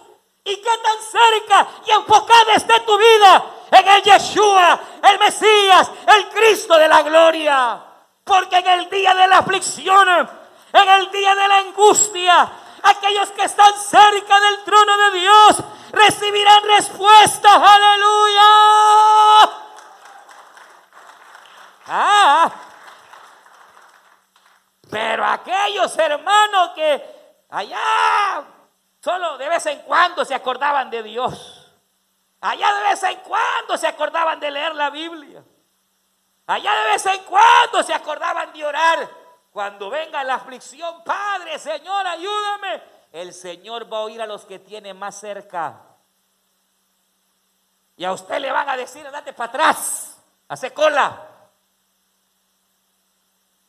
y 0.45 0.55
qué 0.55 0.77
tan 0.77 1.01
cerca 1.01 1.67
y 1.85 1.91
enfocada 1.91 2.53
esté 2.53 2.79
tu 2.81 2.97
vida 2.97 3.45
en 3.71 3.87
el 3.87 4.03
Yeshua, 4.03 4.79
el 5.03 5.19
Mesías, 5.19 5.91
el 6.07 6.29
Cristo 6.29 6.77
de 6.77 6.87
la 6.87 7.01
gloria. 7.01 7.83
Porque 8.23 8.57
en 8.57 8.67
el 8.67 8.89
día 8.89 9.13
de 9.13 9.27
la 9.27 9.39
aflicción, 9.39 10.07
en 10.73 10.89
el 10.89 11.11
día 11.11 11.35
de 11.35 11.47
la 11.47 11.57
angustia, 11.57 12.51
aquellos 12.85 13.31
que 13.31 13.43
están 13.43 13.73
cerca 13.77 14.39
del 14.39 14.63
trono 14.63 14.97
de 14.97 15.19
Dios 15.19 15.63
recibirán 15.91 16.63
respuesta. 16.63 17.49
Aleluya. 17.55 18.41
Ah, 21.87 22.51
pero 24.89 25.25
aquellos 25.25 25.97
hermanos 25.97 26.71
que 26.73 27.43
allá 27.49 28.43
solo 29.01 29.37
de 29.37 29.49
vez 29.49 29.65
en 29.67 29.79
cuando 29.81 30.25
se 30.25 30.33
acordaban 30.33 30.89
de 30.89 31.03
Dios. 31.03 31.61
Allá 32.41 32.73
de 32.73 32.83
vez 32.83 33.03
en 33.03 33.19
cuando 33.19 33.77
se 33.77 33.87
acordaban 33.87 34.39
de 34.39 34.51
leer 34.51 34.75
la 34.75 34.89
Biblia. 34.89 35.43
Allá 36.47 36.73
de 36.73 36.85
vez 36.91 37.05
en 37.07 37.23
cuando 37.23 37.83
se 37.83 37.93
acordaban 37.93 38.53
de 38.53 38.65
orar. 38.65 39.24
Cuando 39.55 39.89
venga 39.89 40.21
la 40.25 40.35
aflicción, 40.35 41.01
Padre, 41.05 41.57
Señor, 41.57 42.05
ayúdame. 42.05 42.83
El 43.13 43.33
Señor 43.33 43.89
va 43.89 43.99
a 43.99 44.01
oír 44.01 44.21
a 44.21 44.27
los 44.27 44.43
que 44.43 44.59
tiene 44.59 44.93
más 44.93 45.17
cerca. 45.17 45.79
Y 47.95 48.03
a 48.03 48.11
usted 48.11 48.37
le 48.39 48.51
van 48.51 48.67
a 48.67 48.75
decir, 48.75 49.07
andate 49.07 49.31
para 49.31 49.47
atrás, 49.47 50.21
hace 50.49 50.73
cola. 50.73 51.25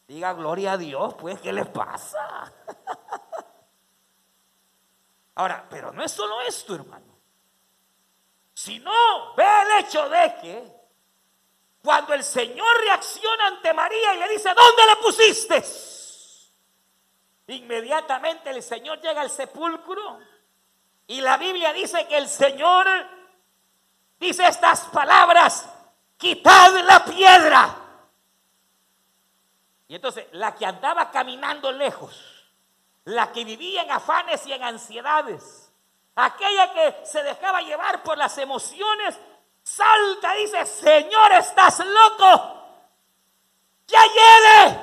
Diga 0.09 0.33
gloria 0.33 0.72
a 0.72 0.77
Dios, 0.77 1.14
pues, 1.14 1.40
¿qué 1.40 1.53
le 1.53 1.66
pasa? 1.66 2.53
Ahora, 5.37 5.64
pero 5.70 5.92
no 5.92 6.03
es 6.03 6.11
solo 6.11 6.40
esto, 6.40 6.75
hermano. 6.75 7.14
Si 8.55 8.81
no, 8.81 9.37
ve 9.37 9.44
el 9.44 9.85
hecho 9.85 10.09
de 10.09 10.35
que 10.42 10.75
cuando 11.87 12.14
el 12.14 12.25
Señor 12.25 12.81
reacciona 12.81 13.46
ante 13.46 13.72
María 13.72 14.14
y 14.14 14.18
le 14.18 14.29
dice, 14.31 14.53
¿dónde 14.53 14.87
le 14.88 14.96
pusiste? 14.96 15.62
Inmediatamente 17.46 18.51
el 18.51 18.61
Señor 18.61 19.01
llega 19.01 19.20
al 19.20 19.31
sepulcro 19.31 20.18
y 21.07 21.20
la 21.20 21.37
Biblia 21.37 21.72
dice 21.72 22.09
que 22.09 22.16
el 22.16 22.29
Señor 22.29 22.88
dice 24.18 24.49
estas 24.49 24.87
palabras, 24.87 25.68
quitad 26.16 26.72
la 26.85 27.05
piedra. 27.05 27.77
Y 29.87 29.94
entonces 29.94 30.27
la 30.33 30.57
que 30.57 30.66
andaba 30.66 31.12
caminando 31.12 31.70
lejos, 31.70 32.51
la 33.05 33.31
que 33.31 33.44
vivía 33.44 33.83
en 33.83 33.92
afanes 33.92 34.44
y 34.44 34.53
en 34.53 34.64
ansiedades, 34.64 35.66
Aquella 36.18 36.72
que 36.72 37.05
se 37.05 37.22
dejaba 37.22 37.61
llevar 37.61 38.03
por 38.03 38.16
las 38.16 38.38
emociones, 38.38 39.20
salta 39.66 40.33
dice, 40.35 40.64
Señor, 40.64 41.33
estás 41.33 41.81
loco. 41.85 42.52
Ya 43.88 44.00
llegue. 44.00 44.79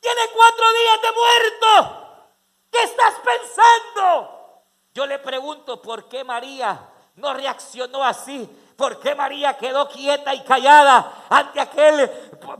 Tiene 0.00 0.20
cuatro 0.32 0.64
días 0.72 1.02
de 1.02 1.12
muerto. 1.12 2.28
¿Qué 2.70 2.82
estás 2.84 3.14
pensando? 3.24 4.62
Yo 4.92 5.06
le 5.06 5.18
pregunto 5.18 5.82
por 5.82 6.08
qué 6.08 6.22
María 6.22 6.88
no 7.16 7.34
reaccionó 7.34 8.04
así. 8.04 8.48
¿Por 8.76 9.00
qué 9.00 9.14
María 9.14 9.56
quedó 9.56 9.88
quieta 9.88 10.34
y 10.34 10.42
callada 10.44 11.26
ante 11.28 11.60
aquel 11.60 12.08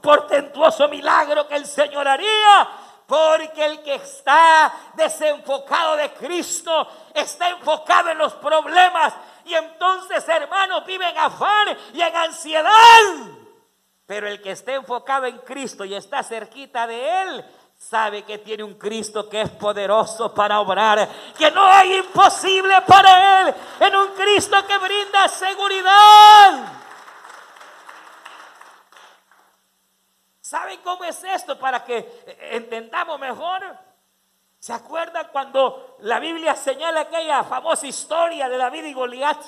portentuoso 0.01 0.89
milagro 0.89 1.47
que 1.47 1.57
el 1.57 1.67
Señor 1.67 2.07
haría? 2.07 2.69
Porque 3.07 3.65
el 3.65 3.83
que 3.83 3.95
está 3.95 4.73
desenfocado 4.95 5.97
de 5.97 6.13
Cristo 6.15 6.89
está 7.13 7.51
enfocado 7.51 8.11
en 8.11 8.19
los 8.19 8.33
problemas. 8.35 9.13
Y 9.45 9.55
entonces, 9.55 10.27
hermanos, 10.29 10.85
vive 10.87 11.09
en 11.09 11.19
afán 11.19 11.77
y 11.93 12.01
en 12.01 12.17
ansiedad. 12.17 12.71
Pero 14.07 14.29
el 14.29 14.41
que 14.43 14.53
esté 14.53 14.75
enfocado 14.75 15.27
en 15.27 15.39
Cristo 15.39 15.85
y 15.85 15.95
está 15.95 16.23
cerquita 16.23 16.87
de 16.87 17.23
Él, 17.23 17.45
sabe 17.77 18.23
que 18.23 18.39
tiene 18.39 18.63
un 18.63 18.75
Cristo 18.75 19.29
que 19.29 19.43
es 19.43 19.51
poderoso 19.51 20.33
para 20.35 20.61
obrar, 20.61 21.09
que 21.37 21.51
no 21.51 21.65
hay 21.65 21.97
imposible 21.97 22.81
para 22.83 23.41
Él, 23.41 23.55
en 23.81 23.97
un 23.97 24.09
Cristo 24.09 24.57
que 24.67 24.79
brinda 24.79 25.29
seguridad. 25.29 26.73
¿Saben 30.41 30.81
cómo 30.83 31.05
es 31.05 31.25
esto 31.25 31.59
para 31.59 31.85
que 31.85 32.25
entendamos 32.53 33.19
mejor? 33.19 33.63
¿Se 34.65 34.73
acuerdan 34.73 35.29
cuando 35.31 35.99
la 36.01 36.19
Biblia 36.19 36.57
señala 36.57 37.01
aquella 37.01 37.45
famosa 37.45 37.87
historia 37.87 38.49
de 38.49 38.57
David 38.57 38.85
y 38.85 38.95
Goliat? 38.95 39.43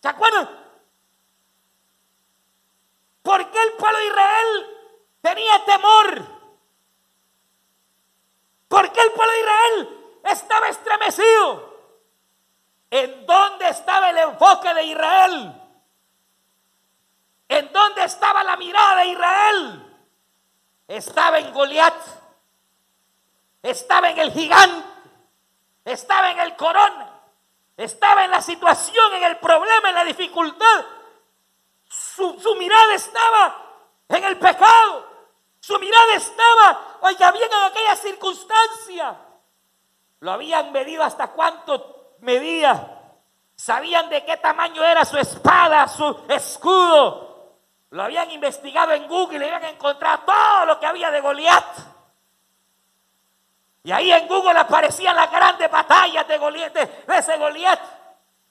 ¿Se 0.00 0.08
acuerdan? 0.08 0.48
¿Por 3.20 3.50
qué 3.50 3.62
el 3.62 3.72
pueblo 3.74 3.98
de 3.98 4.06
Israel 4.06 4.78
tenía 5.20 5.64
temor? 5.66 6.24
¿Por 8.68 8.90
qué 8.90 9.02
el 9.02 9.12
pueblo 9.12 9.32
de 9.32 9.40
Israel 9.40 10.20
estaba 10.30 10.68
estremecido? 10.68 11.78
¿En 12.88 13.26
dónde 13.26 13.68
estaba 13.68 14.08
el 14.08 14.16
enfoque 14.16 14.72
de 14.72 14.82
Israel? 14.82 15.62
¿En 17.48 17.70
dónde 17.70 18.04
estaba 18.04 18.44
la 18.44 18.56
mirada 18.56 19.02
de 19.02 19.08
Israel? 19.08 20.06
Estaba 20.88 21.38
en 21.38 21.52
Goliat, 21.52 22.23
estaba 23.64 24.10
en 24.10 24.18
el 24.18 24.30
gigante, 24.30 24.86
estaba 25.86 26.30
en 26.30 26.40
el 26.40 26.54
corona, 26.54 27.10
estaba 27.78 28.24
en 28.24 28.30
la 28.30 28.42
situación, 28.42 29.14
en 29.14 29.24
el 29.24 29.38
problema, 29.38 29.88
en 29.88 29.94
la 29.94 30.04
dificultad. 30.04 30.84
Su, 31.88 32.56
mirada 32.58 32.94
estaba 32.94 33.56
en 34.08 34.22
el 34.22 34.38
pecado, 34.38 35.06
su 35.60 35.78
mirada 35.78 36.14
estaba, 36.14 36.98
oiga 37.00 37.32
bien, 37.32 37.50
en 37.50 37.62
aquella 37.62 37.96
circunstancia. 37.96 39.18
Lo 40.20 40.32
habían 40.32 40.70
medido 40.70 41.02
hasta 41.02 41.28
cuánto 41.28 42.16
medía. 42.20 43.00
Sabían 43.56 44.10
de 44.10 44.26
qué 44.26 44.36
tamaño 44.36 44.84
era 44.84 45.06
su 45.06 45.16
espada, 45.16 45.88
su 45.88 46.24
escudo. 46.28 47.56
Lo 47.90 48.02
habían 48.02 48.30
investigado 48.30 48.92
en 48.92 49.08
Google 49.08 49.46
y 49.46 49.50
habían 49.50 49.74
encontrado 49.74 50.24
todo 50.26 50.66
lo 50.66 50.78
que 50.78 50.86
había 50.86 51.10
de 51.10 51.22
Goliat. 51.22 51.93
Y 53.84 53.92
ahí 53.92 54.10
en 54.10 54.26
Google 54.26 54.58
aparecían 54.58 55.14
las 55.14 55.30
grandes 55.30 55.70
batallas 55.70 56.26
de, 56.26 56.38
Goliat, 56.38 56.72
de 56.72 57.18
ese 57.18 57.36
Goliat. 57.36 57.80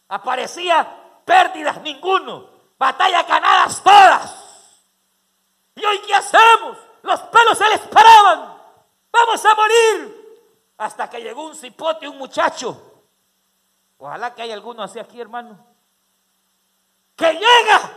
Aparecía 0.10 0.88
pérdidas 1.26 1.82
ninguno, 1.82 2.50
batallas 2.78 3.28
ganadas 3.28 3.82
todas. 3.84 4.36
¿Y 5.76 5.84
hoy 5.84 6.00
qué 6.06 6.14
hacemos? 6.14 6.78
Los 7.02 7.20
pelos 7.22 7.58
se 7.58 7.68
les 7.68 7.80
paraban. 7.80 8.58
Vamos 9.12 9.44
a 9.44 9.56
morir. 9.56 10.24
Hasta 10.78 11.10
que 11.10 11.20
llegó 11.20 11.46
un 11.46 11.56
cipote, 11.56 12.08
un 12.08 12.20
muchacho. 12.20 12.80
Ojalá 13.98 14.36
que 14.36 14.44
haya 14.44 14.54
alguno 14.54 14.84
así 14.84 15.00
aquí, 15.00 15.20
hermano. 15.20 15.58
Que 17.16 17.34
llega. 17.34 17.92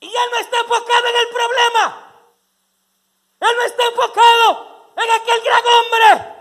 Y 0.00 0.06
él 0.06 0.30
no 0.30 0.38
está 0.38 0.58
enfocado 0.58 1.06
en 1.06 1.16
el 1.16 1.28
problema. 1.28 2.12
Él 3.40 3.56
no 3.56 3.62
está 3.62 3.82
enfocado 3.84 4.74
en 4.96 5.10
aquel 5.10 5.40
gran 5.42 5.62
hombre. 5.66 6.34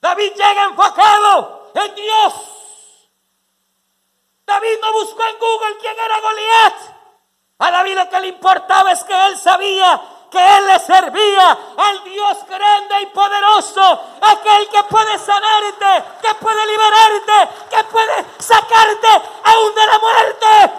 David 0.00 0.32
llega 0.32 0.64
enfocado 0.64 1.72
en 1.74 1.94
Dios. 1.94 2.34
David 4.46 4.77
buscó 4.92 5.22
en 5.24 5.38
Google 5.38 5.76
quién 5.80 5.96
era 5.98 6.20
Goliat. 6.20 6.74
A 7.60 7.70
David 7.70 7.96
lo 7.96 8.08
que 8.08 8.20
le 8.20 8.28
importaba 8.28 8.92
es 8.92 9.02
que 9.04 9.26
él 9.26 9.36
sabía 9.38 10.00
que 10.30 10.38
él 10.38 10.66
le 10.66 10.78
servía 10.80 11.58
al 11.76 12.04
Dios 12.04 12.38
grande 12.46 13.02
y 13.02 13.06
poderoso, 13.06 14.00
aquel 14.20 14.68
que 14.68 14.82
puede 14.84 15.18
sanarte, 15.18 16.04
que 16.20 16.34
puede 16.34 16.66
liberarte, 16.66 17.48
que 17.70 17.84
puede 17.84 18.26
sacarte 18.38 19.08
aún 19.44 19.74
de 19.74 19.86
la 19.86 19.98
muerte. 19.98 20.72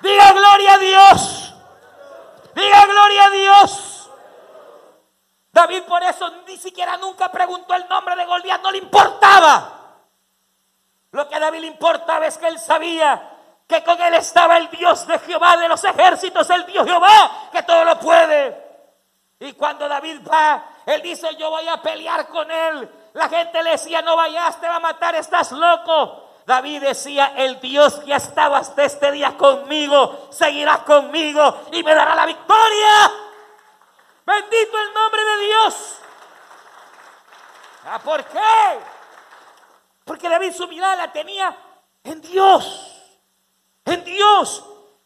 Diga 0.00 0.32
gloria 0.32 0.74
a 0.74 0.78
Dios. 0.78 1.54
Diga 2.54 2.86
gloria 2.86 3.24
a 3.24 3.30
Dios. 3.30 4.10
David 5.52 5.82
por 5.82 6.02
eso 6.02 6.30
ni 6.46 6.56
siquiera 6.56 6.96
nunca 6.96 7.30
preguntó 7.30 7.74
el 7.74 7.88
nombre 7.88 8.16
de 8.16 8.24
Goliat, 8.24 8.62
no 8.62 8.70
le 8.70 8.78
importaba. 8.78 9.75
Lo 11.16 11.26
que 11.26 11.34
a 11.34 11.40
David 11.40 11.60
le 11.60 11.68
importaba 11.68 12.26
es 12.26 12.36
que 12.36 12.46
él 12.46 12.58
sabía 12.58 13.30
que 13.66 13.82
con 13.82 13.98
él 14.02 14.12
estaba 14.16 14.58
el 14.58 14.68
Dios 14.68 15.06
de 15.06 15.18
Jehová 15.20 15.56
de 15.56 15.66
los 15.66 15.82
ejércitos, 15.82 16.50
el 16.50 16.66
Dios 16.66 16.86
Jehová, 16.86 17.48
que 17.50 17.62
todo 17.62 17.86
lo 17.86 17.98
puede. 17.98 18.62
Y 19.40 19.54
cuando 19.54 19.88
David 19.88 20.20
va, 20.30 20.62
él 20.84 21.00
dice, 21.00 21.34
yo 21.36 21.48
voy 21.48 21.66
a 21.68 21.80
pelear 21.80 22.28
con 22.28 22.50
él. 22.50 23.10
La 23.14 23.30
gente 23.30 23.62
le 23.62 23.70
decía, 23.70 24.02
no 24.02 24.14
vayas, 24.14 24.60
te 24.60 24.68
va 24.68 24.76
a 24.76 24.80
matar, 24.80 25.14
estás 25.14 25.52
loco. 25.52 26.32
David 26.44 26.82
decía, 26.82 27.32
el 27.34 27.60
Dios 27.60 27.94
que 28.00 28.12
ha 28.12 28.18
estado 28.18 28.54
hasta 28.54 28.84
este 28.84 29.10
día 29.10 29.38
conmigo, 29.38 30.28
seguirá 30.30 30.84
conmigo 30.84 31.62
y 31.72 31.82
me 31.82 31.94
dará 31.94 32.14
la 32.14 32.26
victoria. 32.26 33.12
Bendito 34.26 34.78
el 34.78 34.92
nombre 34.92 35.24
de 35.24 35.46
Dios. 35.46 35.98
¿Ah, 37.86 38.00
¿Por 38.00 38.22
qué? 38.22 38.95
Porque 40.06 40.30
David 40.30 40.52
su 40.52 40.66
mirada 40.66 40.96
la 40.96 41.12
tenía 41.12 41.54
en 42.02 42.22
Dios 42.22 42.94
en 43.86 44.04
Dios. 44.04 44.64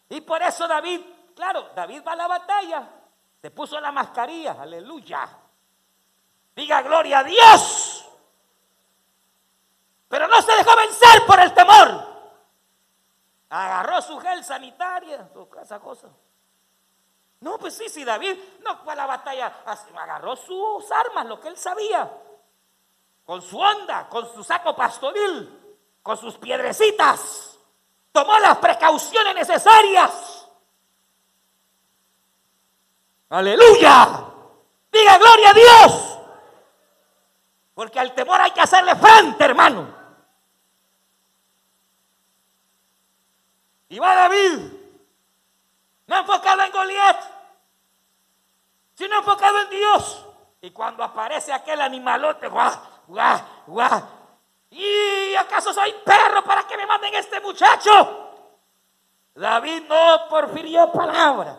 Y 0.08 0.20
por 0.22 0.42
eso 0.42 0.66
David, 0.66 1.00
claro, 1.36 1.70
David 1.76 2.02
va 2.04 2.12
a 2.12 2.16
la 2.16 2.26
batalla, 2.26 2.88
se 3.40 3.50
puso 3.52 3.78
la 3.78 3.92
mascarilla, 3.92 4.56
aleluya. 4.60 5.28
Diga 6.56 6.82
gloria 6.82 7.20
a 7.20 7.24
Dios. 7.24 8.04
Pero 10.08 10.26
no 10.26 10.42
se 10.42 10.52
dejó 10.52 10.74
vencer 10.74 11.24
por 11.26 11.38
el 11.38 11.54
temor. 11.54 12.10
Agarró 13.50 14.02
su 14.02 14.18
gel 14.18 14.44
sanitaria, 14.44 15.28
esa 15.62 15.78
cosa. 15.78 16.08
No, 17.40 17.58
pues 17.58 17.76
sí, 17.76 17.88
sí, 17.88 18.04
David 18.04 18.36
no 18.60 18.76
fue 18.78 18.92
a 18.92 18.96
la 18.96 19.06
batalla, 19.06 19.62
agarró 19.96 20.36
sus 20.36 20.90
armas, 20.90 21.26
lo 21.26 21.40
que 21.40 21.48
él 21.48 21.56
sabía, 21.56 22.10
con 23.30 23.42
su 23.42 23.60
onda, 23.60 24.08
con 24.08 24.26
su 24.34 24.42
saco 24.42 24.74
pastoril, 24.74 25.78
con 26.02 26.16
sus 26.16 26.36
piedrecitas 26.36 27.56
tomó 28.10 28.36
las 28.40 28.58
precauciones 28.58 29.36
necesarias. 29.36 30.48
Aleluya. 33.28 34.24
Diga 34.90 35.18
gloria 35.18 35.50
a 35.50 35.52
Dios. 35.52 36.18
Porque 37.72 38.00
al 38.00 38.12
temor 38.16 38.40
hay 38.40 38.50
que 38.50 38.62
hacerle 38.62 38.96
frente, 38.96 39.44
hermano. 39.44 39.94
Y 43.90 43.98
va 44.00 44.12
David, 44.12 44.72
no 46.08 46.18
enfocado 46.18 46.62
en 46.64 46.72
Goliat, 46.72 47.22
sino 48.96 49.18
enfocado 49.18 49.60
en 49.60 49.70
Dios. 49.70 50.26
Y 50.62 50.72
cuando 50.72 51.04
aparece 51.04 51.52
aquel 51.52 51.80
animalote, 51.80 52.48
guau, 52.48 52.89
guau, 53.10 53.40
guau, 53.66 54.02
¿Y 54.70 55.34
acaso 55.34 55.74
soy 55.74 55.92
perro 56.04 56.44
para 56.44 56.62
que 56.62 56.76
me 56.76 56.86
manden 56.86 57.14
este 57.14 57.40
muchacho? 57.40 58.28
David 59.34 59.82
no 59.88 60.28
porfirió 60.28 60.92
palabra. 60.92 61.56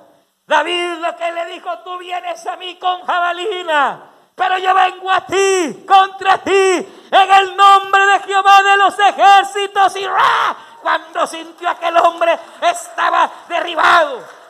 David 0.47 0.99
lo 0.99 1.15
que 1.17 1.31
le 1.31 1.45
dijo, 1.47 1.79
tú 1.79 1.97
vienes 1.97 2.45
a 2.47 2.55
mí 2.55 2.77
con 2.77 3.01
jabalina, 3.05 4.11
pero 4.33 4.57
yo 4.59 4.73
vengo 4.73 5.11
a 5.11 5.25
ti, 5.25 5.85
contra 5.85 6.37
ti, 6.37 6.51
en 6.51 7.31
el 7.31 7.55
nombre 7.55 8.05
de 8.05 8.19
Jehová 8.21 8.63
de 8.63 8.77
los 8.77 8.99
ejércitos. 8.99 9.95
Y 9.97 10.07
¡ra! 10.07 10.55
cuando 10.81 11.27
sintió 11.27 11.69
aquel 11.69 11.97
hombre 11.97 12.37
estaba 12.61 13.29
derribado. 13.47 14.40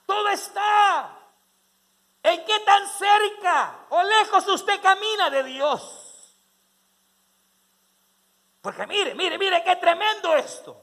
Todo 0.06 0.30
está. 0.30 1.10
¿En 2.24 2.46
qué 2.46 2.60
tan 2.60 2.88
cerca 2.88 3.80
o 3.90 4.02
lejos 4.02 4.48
usted 4.48 4.82
camina 4.82 5.30
de 5.30 5.44
Dios? 5.44 6.38
Porque 8.62 8.88
mire, 8.88 9.14
mire, 9.14 9.38
mire 9.38 9.62
qué 9.62 9.76
tremendo 9.76 10.38
esto. 10.38 10.83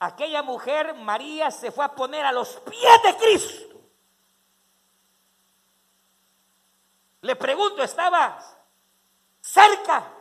Aquella 0.00 0.42
mujer, 0.42 0.94
María, 0.94 1.50
se 1.50 1.72
fue 1.72 1.84
a 1.84 1.94
poner 1.94 2.24
a 2.24 2.32
los 2.32 2.60
pies 2.60 3.02
de 3.02 3.16
Cristo. 3.16 3.80
Le 7.22 7.34
pregunto, 7.34 7.82
¿estaba 7.82 8.38
cerca 9.40 10.12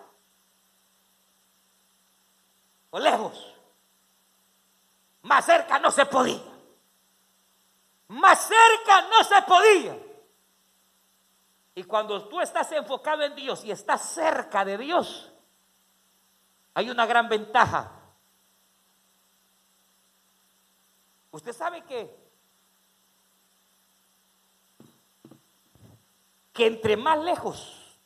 o 2.89 2.99
lejos? 2.99 3.53
Más 5.21 5.45
cerca 5.45 5.77
no 5.77 5.91
se 5.91 6.05
podía. 6.05 6.41
Más 8.07 8.47
cerca 8.47 9.01
no 9.09 9.23
se 9.23 9.41
podía. 9.43 9.97
Y 11.75 11.83
cuando 11.83 12.27
tú 12.27 12.41
estás 12.41 12.71
enfocado 12.71 13.21
en 13.23 13.35
Dios 13.35 13.63
y 13.63 13.69
estás 13.69 14.01
cerca 14.09 14.65
de 14.65 14.79
Dios, 14.79 15.31
hay 16.73 16.89
una 16.89 17.05
gran 17.05 17.29
ventaja. 17.29 17.96
Usted 21.37 21.53
sabe 21.53 21.83
que 21.83 22.27
que 26.51 26.65
entre 26.65 26.97
más 26.97 27.19
lejos 27.19 27.99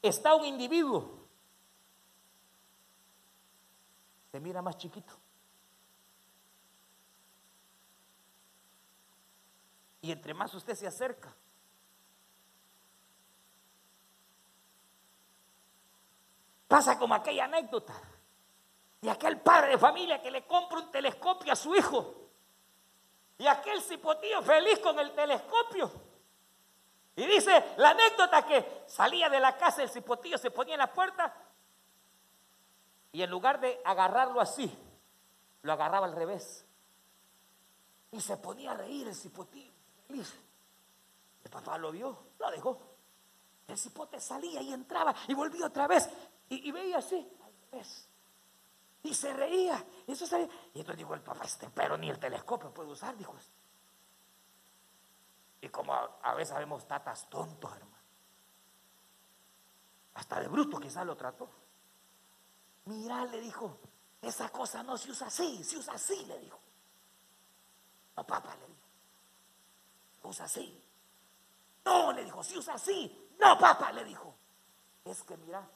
está 0.00 0.36
un 0.36 0.44
individuo, 0.44 1.26
se 4.30 4.38
mira 4.38 4.62
más 4.62 4.78
chiquito. 4.78 5.12
Y 10.02 10.12
entre 10.12 10.32
más 10.32 10.54
usted 10.54 10.76
se 10.76 10.86
acerca, 10.86 11.34
pasa 16.68 16.96
como 16.96 17.16
aquella 17.16 17.46
anécdota 17.46 18.00
de 19.00 19.10
aquel 19.10 19.40
padre 19.40 19.72
de 19.72 19.78
familia 19.78 20.22
que 20.22 20.30
le 20.30 20.46
compra 20.46 20.78
un 20.78 20.92
telescopio 20.92 21.52
a 21.52 21.56
su 21.56 21.74
hijo. 21.74 22.29
Y 23.40 23.46
aquel 23.46 23.80
cipotío 23.80 24.42
feliz 24.42 24.78
con 24.80 24.98
el 24.98 25.12
telescopio. 25.12 25.90
Y 27.16 27.24
dice 27.24 27.72
la 27.78 27.90
anécdota 27.90 28.46
que 28.46 28.84
salía 28.86 29.30
de 29.30 29.40
la 29.40 29.56
casa, 29.56 29.82
el 29.82 29.88
cipotillo 29.88 30.36
se 30.36 30.50
ponía 30.50 30.74
en 30.74 30.80
la 30.80 30.92
puerta 30.92 31.34
y 33.12 33.22
en 33.22 33.30
lugar 33.30 33.58
de 33.58 33.80
agarrarlo 33.82 34.42
así, 34.42 34.70
lo 35.62 35.72
agarraba 35.72 36.06
al 36.06 36.14
revés. 36.14 36.66
Y 38.12 38.20
se 38.20 38.36
ponía 38.36 38.72
a 38.72 38.74
reír 38.74 39.08
el 39.08 39.14
cipotillo. 39.14 39.72
El 40.10 41.50
papá 41.50 41.78
lo 41.78 41.92
vio, 41.92 42.18
lo 42.38 42.50
dejó. 42.50 42.78
El 43.68 43.78
cipote 43.78 44.20
salía 44.20 44.60
y 44.60 44.74
entraba 44.74 45.14
y 45.28 45.32
volvía 45.32 45.64
otra 45.64 45.86
vez. 45.86 46.10
Y, 46.50 46.70
veía 46.72 46.98
así, 46.98 47.26
Y 49.02 49.14
se 49.14 49.32
reía. 49.32 49.84
Y 50.06 50.12
eso 50.12 50.26
salía. 50.26 50.48
Y 50.74 50.80
entonces 50.80 50.98
dijo 50.98 51.14
el 51.14 51.22
papá, 51.22 51.44
este 51.44 51.68
pero 51.70 51.96
ni 51.96 52.10
el 52.10 52.18
telescopio 52.18 52.72
puede 52.72 52.90
usar, 52.90 53.16
dijo. 53.16 53.34
Y 55.62 55.68
como 55.68 55.92
a, 55.94 56.34
veces 56.34 56.56
vemos 56.56 56.86
tatas 56.86 57.28
tontos, 57.28 57.74
hermano. 57.76 57.96
Hasta 60.14 60.40
de 60.40 60.48
bruto 60.48 60.78
quizás 60.78 61.06
lo 61.06 61.16
trató. 61.16 61.48
Mira, 62.86 63.24
le 63.26 63.40
dijo, 63.40 63.78
esa 64.22 64.48
cosa 64.48 64.82
no 64.82 64.96
se 64.96 65.10
usa 65.10 65.26
así, 65.26 65.62
se 65.62 65.78
usa 65.78 65.94
así, 65.94 66.24
le 66.26 66.38
dijo. 66.40 66.58
No, 68.16 68.26
papá, 68.26 68.56
le 68.56 68.66
dijo 68.66 68.80
usa 70.28 70.44
así. 70.44 70.82
No, 71.84 72.12
le 72.12 72.24
dijo, 72.24 72.42
si 72.42 72.56
usa 72.56 72.74
así. 72.74 73.30
No, 73.38 73.58
papá, 73.58 73.92
le 73.92 74.04
dijo. 74.04 74.34
Es 75.04 75.22
que 75.22 75.36
mira, 75.36 75.66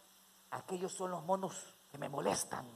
aquellos 0.51 0.93
son 0.93 1.11
los 1.11 1.23
monos 1.25 1.75
que 1.91 1.99
me 1.99 2.09
molestan. 2.09 2.67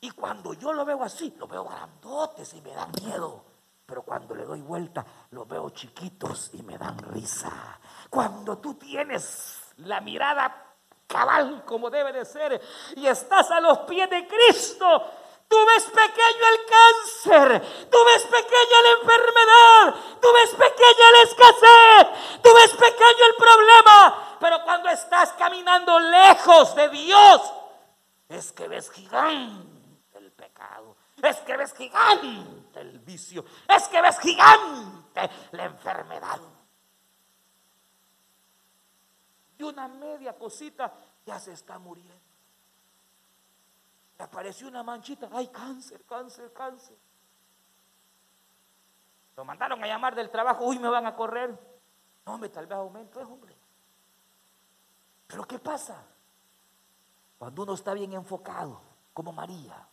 Y 0.00 0.10
cuando 0.10 0.52
yo 0.54 0.72
lo 0.72 0.84
veo 0.84 1.02
así, 1.02 1.34
lo 1.38 1.46
veo 1.46 1.64
grandotes 1.64 2.54
y 2.54 2.60
me 2.60 2.72
dan 2.72 2.90
miedo. 3.02 3.44
Pero 3.86 4.02
cuando 4.02 4.34
le 4.34 4.44
doy 4.44 4.60
vuelta, 4.60 5.04
los 5.30 5.46
veo 5.46 5.70
chiquitos 5.70 6.50
y 6.54 6.62
me 6.62 6.76
dan 6.76 6.98
risa. 6.98 7.78
Cuando 8.10 8.58
tú 8.58 8.74
tienes 8.74 9.74
la 9.78 10.00
mirada 10.00 10.74
cabal 11.06 11.64
como 11.64 11.88
debe 11.88 12.12
de 12.12 12.24
ser 12.24 12.60
y 12.96 13.06
estás 13.06 13.50
a 13.50 13.60
los 13.60 13.78
pies 13.80 14.10
de 14.10 14.26
Cristo, 14.26 15.02
Tú 15.48 15.56
ves 15.64 15.84
pequeño 15.84 16.44
el 16.50 16.66
cáncer, 16.66 17.88
tú 17.88 17.98
ves 18.04 18.22
pequeña 18.24 18.82
la 18.82 18.90
enfermedad, 19.00 19.94
tú 20.20 20.28
ves 20.34 20.50
pequeña 20.50 21.10
la 21.12 21.22
escasez, 21.22 22.42
tú 22.42 22.52
ves 22.52 22.70
pequeño 22.72 23.26
el 23.28 23.36
problema. 23.36 24.36
Pero 24.40 24.64
cuando 24.64 24.88
estás 24.88 25.32
caminando 25.34 26.00
lejos 26.00 26.74
de 26.74 26.88
Dios, 26.88 27.40
es 28.28 28.50
que 28.50 28.66
ves 28.66 28.90
gigante 28.90 29.65
es 31.26 31.36
que 31.38 31.56
ves 31.56 31.74
gigante 31.74 32.80
el 32.80 32.98
vicio, 33.00 33.44
es 33.68 33.88
que 33.88 34.00
ves 34.00 34.18
gigante 34.18 35.30
la 35.52 35.64
enfermedad. 35.64 36.40
Y 39.58 39.62
una 39.62 39.88
media 39.88 40.36
cosita 40.38 40.92
ya 41.24 41.38
se 41.38 41.52
está 41.52 41.78
muriendo. 41.78 42.14
Le 44.18 44.24
apareció 44.24 44.68
una 44.68 44.82
manchita. 44.82 45.28
Ay, 45.32 45.48
cáncer, 45.48 46.04
cáncer, 46.04 46.52
cáncer. 46.52 46.96
Lo 49.36 49.44
mandaron 49.44 49.82
a 49.82 49.86
llamar 49.86 50.14
del 50.14 50.30
trabajo. 50.30 50.64
Uy, 50.64 50.78
me 50.78 50.88
van 50.88 51.06
a 51.06 51.14
correr. 51.14 51.50
No, 52.24 52.34
hombre, 52.34 52.48
tal 52.48 52.66
vez 52.66 52.76
aumento, 52.76 53.20
es 53.20 53.26
hombre. 53.26 53.56
Pero 55.26 55.46
¿qué 55.46 55.58
pasa? 55.58 56.02
Cuando 57.38 57.62
uno 57.62 57.74
está 57.74 57.92
bien 57.92 58.12
enfocado, 58.14 58.80
como 59.12 59.32
María, 59.32 59.86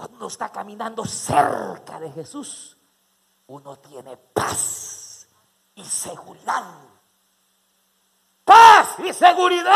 cuando 0.00 0.28
está 0.28 0.48
caminando 0.50 1.04
cerca 1.04 2.00
de 2.00 2.10
Jesús, 2.10 2.74
uno 3.48 3.78
tiene 3.80 4.16
paz 4.16 5.28
y 5.74 5.84
seguridad. 5.84 6.64
Paz 8.42 8.94
y 9.00 9.12
seguridad. 9.12 9.74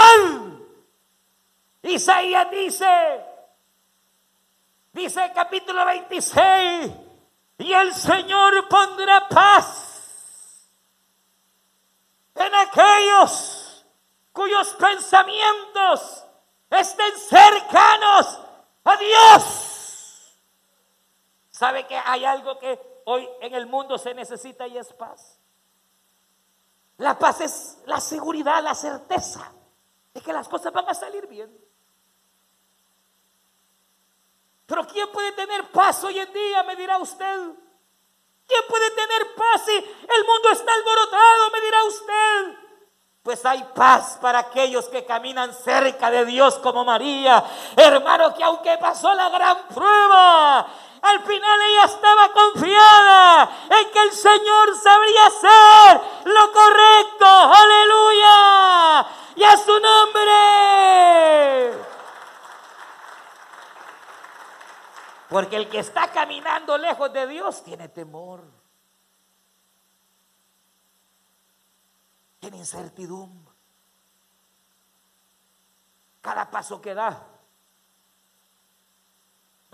Isaías 1.82 2.50
dice, 2.50 3.22
dice 4.94 5.30
capítulo 5.34 5.84
26, 5.84 6.90
y 7.58 7.72
el 7.74 7.94
Señor 7.94 8.66
pondrá 8.66 9.28
paz 9.28 10.70
en 12.34 12.54
aquellos 12.54 13.84
cuyos 14.32 14.68
pensamientos 14.76 16.24
estén 16.70 17.14
cercanos 17.18 18.38
a 18.84 18.96
Dios. 18.96 19.63
¿Sabe 21.54 21.86
que 21.86 21.96
hay 21.96 22.24
algo 22.24 22.58
que 22.58 22.80
hoy 23.04 23.28
en 23.40 23.54
el 23.54 23.66
mundo 23.66 23.96
se 23.96 24.12
necesita 24.12 24.66
y 24.66 24.76
es 24.76 24.92
paz? 24.92 25.38
La 26.96 27.16
paz 27.16 27.42
es 27.42 27.78
la 27.86 28.00
seguridad, 28.00 28.60
la 28.60 28.74
certeza 28.74 29.52
de 30.12 30.20
que 30.20 30.32
las 30.32 30.48
cosas 30.48 30.72
van 30.72 30.88
a 30.88 30.94
salir 30.94 31.28
bien. 31.28 31.56
Pero 34.66 34.84
¿quién 34.84 35.08
puede 35.12 35.30
tener 35.30 35.70
paz 35.70 36.02
hoy 36.02 36.18
en 36.18 36.32
día? 36.32 36.64
Me 36.64 36.74
dirá 36.74 36.98
usted. 36.98 37.52
¿Quién 38.48 38.62
puede 38.68 38.90
tener 38.90 39.34
paz 39.36 39.62
si 39.64 39.76
el 39.76 40.26
mundo 40.26 40.50
está 40.50 40.74
alborotado? 40.74 41.50
Me 41.52 41.60
dirá 41.60 41.84
usted. 41.84 42.64
Pues 43.22 43.46
hay 43.46 43.62
paz 43.74 44.18
para 44.20 44.40
aquellos 44.40 44.88
que 44.88 45.06
caminan 45.06 45.54
cerca 45.54 46.10
de 46.10 46.26
Dios 46.26 46.58
como 46.58 46.84
María. 46.84 47.42
Hermano, 47.76 48.34
que 48.34 48.42
aunque 48.42 48.76
pasó 48.76 49.14
la 49.14 49.30
gran 49.30 49.68
prueba, 49.68 50.66
al 51.04 51.22
final 51.24 51.60
ella 51.60 51.84
estaba 51.84 52.32
confiada 52.32 53.50
en 53.70 53.90
que 53.90 54.02
el 54.02 54.12
Señor 54.12 54.76
sabría 54.76 55.26
hacer 55.26 56.00
lo 56.24 56.52
correcto. 56.52 57.26
Aleluya. 57.26 59.06
Y 59.36 59.44
a 59.44 59.56
su 59.56 59.78
nombre. 59.80 60.32
Porque 65.28 65.56
el 65.56 65.68
que 65.68 65.80
está 65.80 66.08
caminando 66.12 66.78
lejos 66.78 67.12
de 67.12 67.26
Dios 67.26 67.62
tiene 67.64 67.88
temor. 67.88 68.42
tiene 72.44 72.58
incertidumbre. 72.58 73.54
Cada 76.20 76.50
paso 76.50 76.78
que 76.78 76.92
da, 76.92 77.26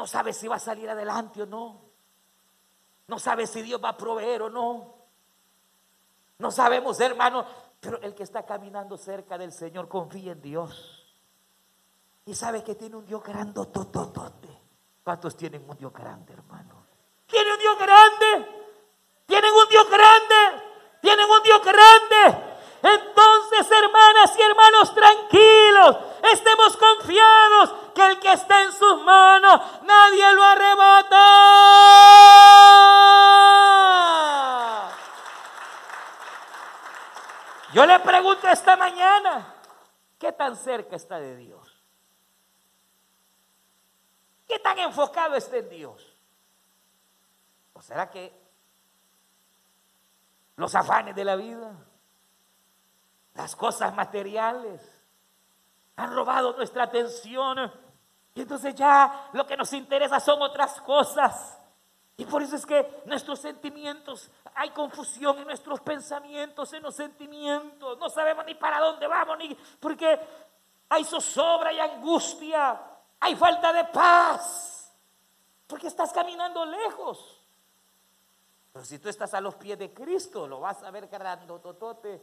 no 0.00 0.06
sabe 0.06 0.32
si 0.32 0.48
va 0.48 0.56
a 0.56 0.58
salir 0.58 0.88
adelante 0.88 1.42
o 1.42 1.46
no. 1.46 1.78
No 3.06 3.18
sabe 3.18 3.46
si 3.46 3.60
Dios 3.60 3.78
va 3.84 3.90
a 3.90 3.96
proveer 3.98 4.40
o 4.40 4.48
no. 4.48 4.94
No 6.38 6.50
sabemos, 6.50 6.98
hermano, 7.00 7.44
pero 7.78 8.00
el 8.00 8.14
que 8.14 8.22
está 8.22 8.46
caminando 8.46 8.96
cerca 8.96 9.36
del 9.36 9.52
Señor 9.52 9.88
confía 9.88 10.32
en 10.32 10.40
Dios. 10.40 11.04
Y 12.24 12.34
sabe 12.34 12.64
que 12.64 12.76
tiene 12.76 12.96
un 12.96 13.04
Dios 13.04 13.22
grande. 13.22 13.60
¿Cuántos 15.04 15.36
tienen 15.36 15.68
un 15.68 15.76
Dios 15.76 15.92
grande, 15.92 16.32
hermano? 16.32 16.86
¿Tiene 17.26 17.52
un 17.52 17.58
Dios 17.58 17.78
grande? 17.78 18.48
¿Tienen 19.26 19.52
un 19.52 19.68
Dios 19.68 19.90
grande? 19.90 20.64
¿Tienen 21.02 21.30
un 21.30 21.42
Dios 21.42 21.62
grande? 21.62 22.50
Entonces, 22.82 23.70
hermanas 23.70 24.32
y 24.38 24.40
hermanos, 24.40 24.94
tranquilos, 24.94 25.96
estemos 26.32 26.76
confiados 26.78 27.74
que 27.94 28.06
el 28.06 28.18
que 28.18 28.32
está 28.32 28.62
en 28.62 28.72
esta 38.52 38.76
mañana, 38.76 39.54
¿qué 40.18 40.32
tan 40.32 40.56
cerca 40.56 40.96
está 40.96 41.18
de 41.18 41.36
Dios? 41.36 41.84
¿Qué 44.46 44.58
tan 44.58 44.78
enfocado 44.78 45.36
está 45.36 45.58
en 45.58 45.68
Dios? 45.68 46.16
¿O 47.72 47.82
será 47.82 48.10
que 48.10 48.32
los 50.56 50.74
afanes 50.74 51.14
de 51.14 51.24
la 51.24 51.36
vida, 51.36 51.72
las 53.34 53.54
cosas 53.54 53.94
materiales, 53.94 54.82
han 55.96 56.14
robado 56.14 56.56
nuestra 56.56 56.84
atención? 56.84 57.72
Y 58.34 58.42
entonces 58.42 58.74
ya 58.74 59.30
lo 59.32 59.46
que 59.46 59.56
nos 59.56 59.72
interesa 59.72 60.18
son 60.18 60.42
otras 60.42 60.80
cosas. 60.80 61.59
Y 62.20 62.26
por 62.26 62.42
eso 62.42 62.54
es 62.56 62.66
que 62.66 63.02
nuestros 63.06 63.40
sentimientos, 63.40 64.30
hay 64.54 64.68
confusión 64.72 65.38
en 65.38 65.46
nuestros 65.46 65.80
pensamientos, 65.80 66.70
en 66.74 66.82
los 66.82 66.94
sentimientos. 66.94 67.96
No 67.96 68.10
sabemos 68.10 68.44
ni 68.44 68.54
para 68.54 68.78
dónde 68.78 69.06
vamos, 69.06 69.38
ni 69.38 69.56
porque 69.80 70.20
hay 70.90 71.02
zozobra 71.02 71.72
y 71.72 71.80
angustia. 71.80 72.78
Hay 73.20 73.34
falta 73.36 73.72
de 73.72 73.84
paz. 73.84 74.94
Porque 75.66 75.86
estás 75.86 76.12
caminando 76.12 76.66
lejos. 76.66 77.40
Pero 78.70 78.84
si 78.84 78.98
tú 78.98 79.08
estás 79.08 79.32
a 79.32 79.40
los 79.40 79.54
pies 79.54 79.78
de 79.78 79.94
Cristo, 79.94 80.46
lo 80.46 80.60
vas 80.60 80.82
a 80.82 80.90
ver 80.90 81.08
totote 81.08 82.20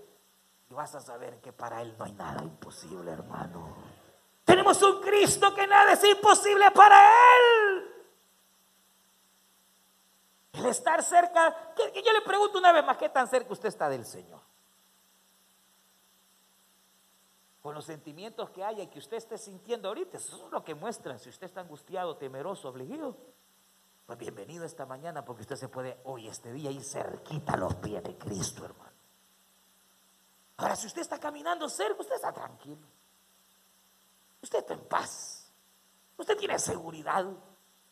y 0.69 0.75
vas 0.75 0.93
a 0.93 1.01
saber 1.01 1.41
que 1.41 1.53
para 1.53 1.81
Él 1.81 1.95
no 1.97 2.05
hay 2.05 2.13
nada 2.13 2.43
imposible, 2.43 3.09
hermano. 3.09 3.75
Tenemos 4.45 4.79
un 4.83 5.01
Cristo 5.01 5.55
que 5.55 5.65
nada 5.65 5.93
es 5.93 6.03
imposible 6.03 6.69
para 6.69 7.03
Él. 7.03 7.96
El 10.57 10.65
estar 10.65 11.03
cerca, 11.03 11.73
que 11.75 12.01
yo 12.03 12.11
le 12.11 12.21
pregunto 12.21 12.57
una 12.57 12.71
vez 12.71 12.83
más, 12.85 12.97
¿qué 12.97 13.09
tan 13.09 13.27
cerca 13.27 13.53
usted 13.53 13.69
está 13.69 13.89
del 13.89 14.05
Señor? 14.05 14.41
con 17.67 17.75
los 17.75 17.83
sentimientos 17.83 18.49
que 18.51 18.63
haya 18.63 18.83
y 18.83 18.87
que 18.87 18.97
usted 18.97 19.17
esté 19.17 19.37
sintiendo 19.37 19.89
ahorita. 19.89 20.15
Eso 20.15 20.45
es 20.45 20.51
lo 20.53 20.63
que 20.63 20.73
muestra. 20.73 21.19
Si 21.19 21.27
usted 21.27 21.47
está 21.47 21.59
angustiado, 21.59 22.15
temeroso, 22.15 22.69
afligido, 22.69 23.17
pues 24.05 24.17
bienvenido 24.17 24.63
esta 24.63 24.85
mañana 24.85 25.25
porque 25.25 25.41
usted 25.41 25.57
se 25.57 25.67
puede 25.67 25.99
hoy, 26.05 26.29
este 26.29 26.53
día, 26.53 26.71
ir 26.71 26.81
cerquita 26.81 27.55
a 27.55 27.57
los 27.57 27.75
pies 27.75 28.01
de 28.03 28.17
Cristo, 28.17 28.63
hermano. 28.63 28.93
Ahora, 30.55 30.77
si 30.77 30.87
usted 30.87 31.01
está 31.01 31.19
caminando 31.19 31.67
cerca, 31.67 31.99
usted 31.99 32.15
está 32.15 32.31
tranquilo. 32.31 32.87
Usted 34.41 34.59
está 34.59 34.73
en 34.73 34.85
paz. 34.85 35.51
Usted 36.15 36.37
tiene 36.37 36.57
seguridad. 36.59 37.25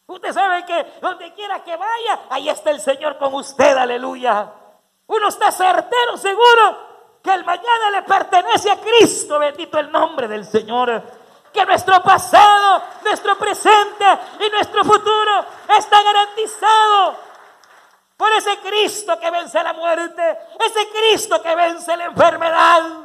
Usted 0.08 0.34
sabe 0.34 0.65
que 0.65 1.00
donde 1.02 1.34
quiera 1.34 1.63
que 1.63 1.76
vaya, 1.76 2.20
ahí 2.30 2.50
está 2.50 2.72
el 2.72 2.80
Señor 2.80 3.18
con 3.18 3.34
usted, 3.34 3.76
aleluya. 3.76 4.52
Uno 5.08 5.28
está 5.28 5.52
certero, 5.52 6.18
seguro, 6.18 7.20
que 7.24 7.34
el 7.34 7.44
mañana 7.44 7.89
le 7.91 8.04
pertenece 8.04 8.70
a 8.70 8.78
Cristo, 8.78 9.39
bendito 9.39 9.80
el 9.80 9.91
nombre 9.91 10.28
del 10.28 10.46
Señor. 10.46 11.02
Que 11.52 11.65
nuestro 11.65 12.02
pasado, 12.04 12.84
nuestro 13.04 13.38
presente 13.38 14.06
y 14.46 14.50
nuestro 14.50 14.84
futuro 14.84 15.46
está 15.76 16.04
garantizado 16.04 17.15
por 18.18 18.32
ese 18.34 18.58
Cristo 18.60 19.20
que 19.20 19.32
vence 19.32 19.62
la 19.63 19.74
muerte, 19.74 20.38
ese 20.60 20.88
Cristo 20.89 21.41
que 21.41 21.56
vence 21.56 21.96
la 21.98 22.06
enfermedad. 22.06 23.05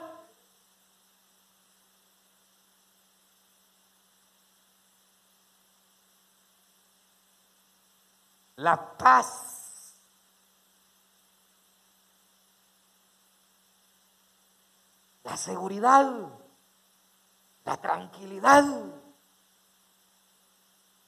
La 8.60 8.76
paz 8.98 9.50
la 15.30 15.36
seguridad, 15.36 16.28
la 17.64 17.76
tranquilidad. 17.80 18.64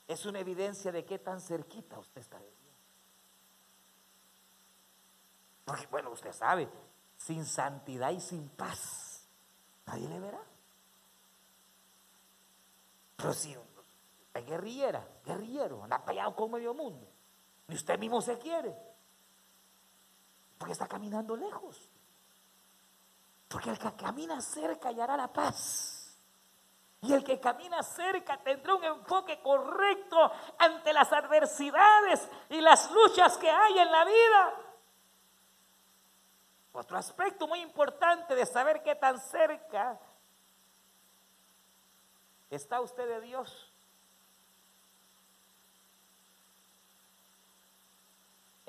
Es 0.06 0.24
una 0.26 0.38
evidencia 0.38 0.92
de 0.92 1.04
qué 1.04 1.18
tan 1.18 1.40
cerquita 1.40 1.98
usted 1.98 2.20
está 2.20 2.38
de 2.38 2.46
Dios. 2.46 2.74
Porque 5.64 5.86
bueno, 5.88 6.10
usted 6.10 6.32
sabe, 6.32 6.68
sin 7.16 7.44
santidad 7.44 8.10
y 8.10 8.20
sin 8.20 8.48
paz, 8.50 9.26
nadie 9.86 10.08
le 10.08 10.20
verá. 10.20 10.42
Pero 13.16 13.32
si 13.32 13.56
es 14.34 14.46
guerrillera, 14.46 15.04
guerrillero, 15.24 15.82
anda 15.82 16.04
peleado 16.04 16.36
con 16.36 16.52
medio 16.52 16.74
mundo, 16.74 17.11
ni 17.66 17.74
usted 17.74 17.98
mismo 17.98 18.20
se 18.20 18.38
quiere, 18.38 18.74
porque 20.58 20.72
está 20.72 20.86
caminando 20.86 21.36
lejos. 21.36 21.88
Porque 23.48 23.70
el 23.70 23.78
que 23.78 23.92
camina 23.94 24.40
cerca 24.40 24.88
hallará 24.88 25.16
la 25.16 25.30
paz. 25.30 26.16
Y 27.02 27.12
el 27.12 27.24
que 27.24 27.40
camina 27.40 27.82
cerca 27.82 28.38
tendrá 28.38 28.74
un 28.74 28.84
enfoque 28.84 29.40
correcto 29.40 30.32
ante 30.56 30.92
las 30.92 31.12
adversidades 31.12 32.28
y 32.48 32.60
las 32.60 32.90
luchas 32.92 33.36
que 33.38 33.50
hay 33.50 33.78
en 33.78 33.90
la 33.90 34.04
vida. 34.04 34.54
Otro 36.72 36.96
aspecto 36.96 37.46
muy 37.48 37.60
importante 37.60 38.34
de 38.34 38.46
saber 38.46 38.82
qué 38.82 38.94
tan 38.94 39.20
cerca 39.20 40.00
está 42.48 42.80
usted 42.80 43.06
de 43.06 43.20
Dios. 43.20 43.71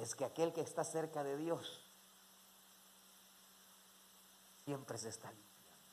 Es 0.03 0.15
que 0.15 0.25
aquel 0.25 0.51
que 0.51 0.59
está 0.59 0.83
cerca 0.83 1.23
de 1.23 1.37
Dios 1.37 1.79
siempre 4.65 4.97
se 4.97 5.07
está 5.07 5.31
limpiando. 5.31 5.87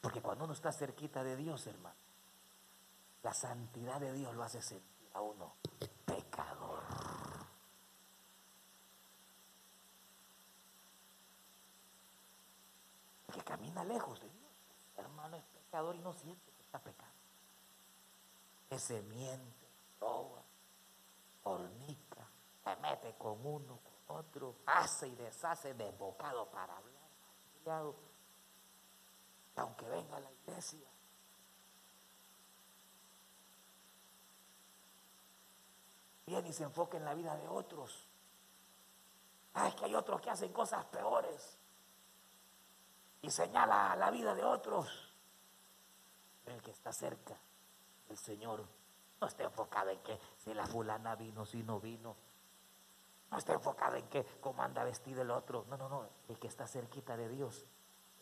Porque 0.00 0.22
cuando 0.22 0.44
uno 0.44 0.52
está 0.52 0.70
cerquita 0.70 1.24
de 1.24 1.34
Dios, 1.34 1.66
hermano, 1.66 1.96
la 3.24 3.34
santidad 3.34 3.98
de 3.98 4.12
Dios 4.12 4.32
lo 4.36 4.44
hace 4.44 4.62
sentir 4.62 5.08
a 5.14 5.20
uno 5.20 5.56
pecador. 6.06 6.84
Que 13.34 13.42
camina 13.42 13.82
lejos 13.82 14.20
de 14.20 14.30
Dios, 14.30 14.52
hermano, 14.96 15.38
es 15.38 15.44
pecador 15.46 15.96
y 15.96 16.02
no 16.02 16.12
siente 16.12 16.52
que 16.52 16.62
está 16.62 16.78
pecando. 16.78 17.12
Que 18.68 18.78
se 18.78 19.02
miente, 19.02 19.66
roba, 19.98 20.40
fornica, 21.42 22.28
se 22.62 22.76
mete 22.76 23.14
con 23.16 23.44
uno, 23.44 23.80
otro 24.08 24.56
hace 24.66 25.08
y 25.08 25.14
deshace 25.14 25.74
de 25.74 25.90
bocado 25.92 26.46
para 26.50 26.76
hablar. 26.76 27.94
Aunque 29.56 29.88
venga 29.88 30.16
a 30.16 30.20
la 30.20 30.32
iglesia. 30.32 30.88
Viene 36.26 36.48
y 36.48 36.52
se 36.52 36.64
enfoca 36.64 36.96
en 36.96 37.04
la 37.04 37.14
vida 37.14 37.36
de 37.36 37.48
otros. 37.48 38.08
Ay, 39.54 39.72
que 39.72 39.84
hay 39.84 39.94
otros 39.94 40.20
que 40.20 40.30
hacen 40.30 40.52
cosas 40.52 40.84
peores. 40.86 41.58
Y 43.20 43.30
señala 43.30 43.94
la 43.96 44.10
vida 44.10 44.34
de 44.34 44.44
otros. 44.44 45.14
El 46.46 46.60
que 46.62 46.70
está 46.70 46.92
cerca 46.92 47.38
del 48.08 48.18
Señor 48.18 48.66
no 49.22 49.28
está 49.28 49.44
enfocado 49.44 49.90
en 49.90 50.00
que 50.00 50.18
si 50.36 50.52
la 50.52 50.66
fulana 50.66 51.14
vino, 51.14 51.46
si 51.46 51.62
no 51.62 51.78
vino 51.78 52.16
no 53.30 53.38
está 53.38 53.54
enfocado 53.54 53.96
en 53.96 54.06
que 54.08 54.22
cómo 54.42 54.62
anda 54.62 54.84
vestido 54.84 55.22
el 55.22 55.30
otro. 55.30 55.64
No, 55.70 55.78
no, 55.78 55.88
no. 55.88 56.06
El 56.28 56.38
que 56.38 56.48
está 56.48 56.66
cerquita 56.66 57.16
de 57.16 57.30
Dios 57.30 57.64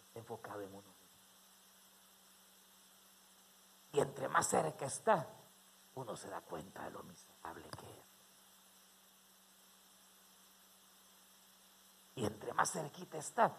está 0.07 0.21
enfocado 0.21 0.61
en 0.61 0.73
uno. 0.73 0.95
Y 3.93 3.99
entre 3.99 4.29
más 4.29 4.49
cerca 4.49 4.87
está, 4.87 5.27
uno 5.97 6.15
se 6.15 6.31
da 6.31 6.41
cuenta 6.43 6.85
de 6.85 6.91
lo 6.93 7.03
miserable 7.03 7.69
que 7.71 7.87
es. 7.87 8.07
Y 12.15 12.25
entre 12.25 12.53
más 12.53 12.71
cerquita 12.71 13.19
está, 13.19 13.53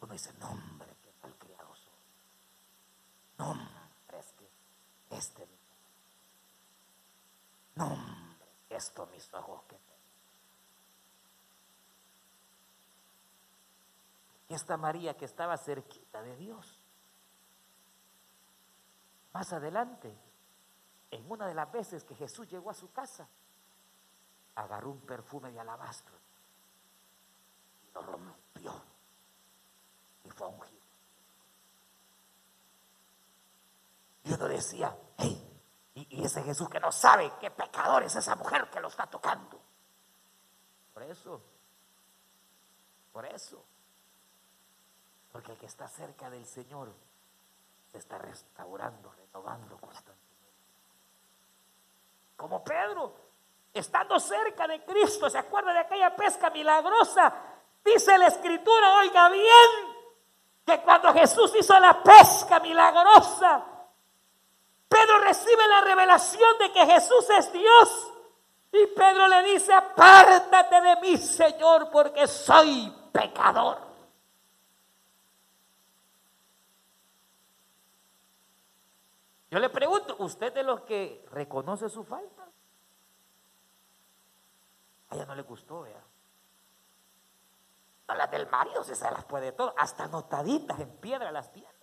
uno 0.00 0.12
dice, 0.12 0.32
no 0.40 0.50
hombre, 0.50 0.96
qué 1.00 1.32
criado 1.38 1.72
soy. 1.76 1.94
No 3.38 3.54
es 4.18 4.32
que 4.32 4.50
este, 5.10 5.46
no 7.76 7.96
esto 8.68 9.06
mis 9.06 9.32
ojos 9.32 9.62
que 9.68 9.76
Y 14.48 14.54
esta 14.54 14.76
María 14.76 15.16
que 15.16 15.24
estaba 15.24 15.56
cerquita 15.56 16.22
de 16.22 16.36
Dios. 16.36 16.78
Más 19.32 19.52
adelante, 19.52 20.16
en 21.10 21.30
una 21.30 21.48
de 21.48 21.54
las 21.54 21.70
veces 21.72 22.04
que 22.04 22.14
Jesús 22.14 22.48
llegó 22.48 22.70
a 22.70 22.74
su 22.74 22.92
casa, 22.92 23.28
agarró 24.54 24.90
un 24.90 25.00
perfume 25.00 25.50
de 25.50 25.60
alabastro 25.60 26.14
y 27.88 27.92
lo 27.92 28.02
rompió 28.02 28.82
y 30.24 30.30
fue 30.30 30.46
ungido. 30.46 30.80
Y 34.24 34.32
uno 34.32 34.48
decía, 34.48 34.96
hey, 35.18 35.55
y, 35.96 36.24
ese 36.24 36.42
Jesús 36.42 36.68
que 36.68 36.78
no 36.78 36.92
sabe 36.92 37.32
qué 37.40 37.50
pecador 37.50 38.02
es 38.02 38.14
esa 38.14 38.36
mujer 38.36 38.68
que 38.68 38.80
lo 38.80 38.88
está 38.88 39.06
tocando. 39.06 39.58
Por 40.92 41.02
eso, 41.04 41.40
por 43.12 43.24
eso, 43.24 43.64
porque 45.32 45.52
el 45.52 45.58
que 45.58 45.66
está 45.66 45.88
cerca 45.88 46.28
del 46.28 46.44
Señor 46.44 46.92
se 47.90 47.98
está 47.98 48.18
restaurando, 48.18 49.10
renovando 49.10 49.78
constantemente. 49.78 50.26
Como 52.36 52.62
Pedro, 52.62 53.14
estando 53.72 54.20
cerca 54.20 54.68
de 54.68 54.84
Cristo, 54.84 55.30
¿se 55.30 55.38
acuerda 55.38 55.72
de 55.72 55.78
aquella 55.80 56.14
pesca 56.14 56.50
milagrosa? 56.50 57.32
Dice 57.82 58.18
la 58.18 58.26
escritura, 58.26 58.98
oiga 58.98 59.30
bien, 59.30 59.96
que 60.66 60.82
cuando 60.82 61.12
Jesús 61.14 61.54
hizo 61.54 61.78
la 61.80 62.02
pesca 62.02 62.60
milagrosa, 62.60 63.75
Pedro 64.96 65.18
recibe 65.20 65.68
la 65.68 65.80
revelación 65.82 66.58
de 66.58 66.72
que 66.72 66.86
Jesús 66.86 67.28
es 67.38 67.52
Dios. 67.52 68.12
Y 68.72 68.86
Pedro 68.86 69.28
le 69.28 69.42
dice, 69.52 69.72
apártate 69.72 70.80
de 70.80 70.96
mí, 71.02 71.16
Señor, 71.18 71.90
porque 71.90 72.26
soy 72.26 72.92
pecador. 73.12 73.78
Yo 79.50 79.58
le 79.58 79.68
pregunto, 79.68 80.16
¿usted 80.18 80.52
de 80.52 80.62
los 80.62 80.80
que 80.82 81.26
reconoce 81.30 81.88
su 81.88 82.02
falta? 82.02 82.48
A 85.10 85.14
ella 85.14 85.26
no 85.26 85.34
le 85.34 85.42
gustó, 85.42 85.82
¿verdad? 85.82 86.02
A 88.08 88.14
las 88.14 88.30
del 88.30 88.48
marido 88.48 88.82
se 88.82 88.94
las 89.10 89.24
puede 89.24 89.52
todo, 89.52 89.74
hasta 89.76 90.04
anotaditas 90.04 90.80
en 90.80 90.90
piedra 90.96 91.30
las 91.30 91.52
tiene. 91.52 91.75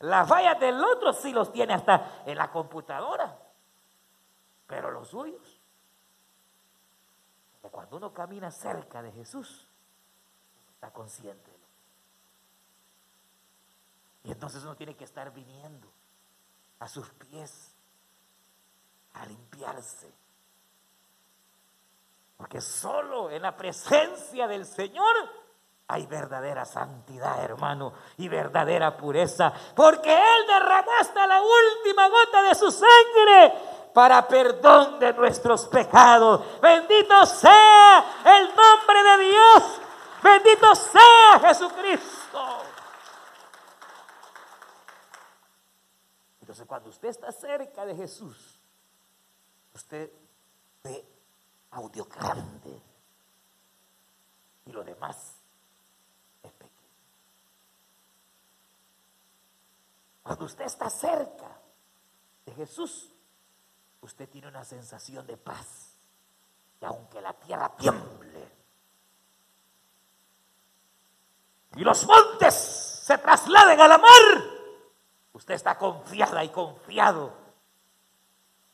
Las 0.00 0.28
fallas 0.28 0.58
del 0.60 0.82
otro 0.82 1.12
sí 1.12 1.32
los 1.32 1.52
tiene 1.52 1.74
hasta 1.74 2.22
en 2.24 2.38
la 2.38 2.50
computadora, 2.50 3.36
pero 4.66 4.90
los 4.90 5.08
suyos. 5.08 5.60
Cuando 7.70 7.96
uno 7.96 8.12
camina 8.12 8.50
cerca 8.50 9.02
de 9.02 9.12
Jesús, 9.12 9.68
está 10.74 10.90
consciente 10.90 11.58
y 14.28 14.32
entonces 14.32 14.62
uno 14.62 14.76
tiene 14.76 14.94
que 14.94 15.04
estar 15.04 15.32
viniendo 15.32 15.90
a 16.80 16.86
sus 16.86 17.08
pies 17.14 17.74
a 19.14 19.24
limpiarse. 19.24 20.12
Porque 22.36 22.60
solo 22.60 23.30
en 23.30 23.40
la 23.40 23.56
presencia 23.56 24.46
del 24.46 24.66
Señor 24.66 25.16
hay 25.88 26.06
verdadera 26.06 26.64
santidad, 26.64 27.42
hermano, 27.42 27.94
y 28.18 28.28
verdadera 28.28 28.96
pureza. 28.96 29.52
Porque 29.74 30.12
Él 30.12 30.46
derramó 30.46 30.90
hasta 31.00 31.26
la 31.26 31.40
última 31.40 32.08
gota 32.08 32.42
de 32.42 32.54
su 32.54 32.70
sangre 32.70 33.54
para 33.94 34.28
perdón 34.28 34.98
de 35.00 35.12
nuestros 35.14 35.66
pecados. 35.66 36.60
Bendito 36.60 37.26
sea 37.26 38.04
el 38.24 38.48
nombre 38.54 39.02
de 39.02 39.30
Dios. 39.30 39.80
Bendito 40.22 40.74
sea 40.74 41.40
Jesucristo. 41.40 42.62
Entonces, 46.40 46.66
cuando 46.66 46.90
usted 46.90 47.08
está 47.08 47.32
cerca 47.32 47.84
de 47.84 47.94
Jesús, 47.94 48.60
usted 49.74 50.10
ve 50.82 51.04
audio 51.70 52.04
grande 52.06 52.82
y 54.64 54.72
lo 54.72 54.82
demás 54.82 55.34
es 56.42 56.52
pequeño. 56.52 56.72
Cuando 60.28 60.44
usted 60.44 60.66
está 60.66 60.90
cerca 60.90 61.58
de 62.44 62.52
Jesús, 62.52 63.10
usted 64.02 64.28
tiene 64.28 64.48
una 64.48 64.62
sensación 64.62 65.26
de 65.26 65.38
paz. 65.38 65.94
Y 66.82 66.84
aunque 66.84 67.18
la 67.22 67.32
tierra 67.32 67.74
tiemble 67.74 68.52
y 71.76 71.80
los 71.80 72.06
montes 72.06 72.54
se 72.54 73.16
trasladen 73.16 73.80
a 73.80 73.88
la 73.88 73.96
mar, 73.96 74.58
Usted 75.32 75.54
está 75.54 75.78
confiada 75.78 76.42
y 76.42 76.48
confiado. 76.48 77.32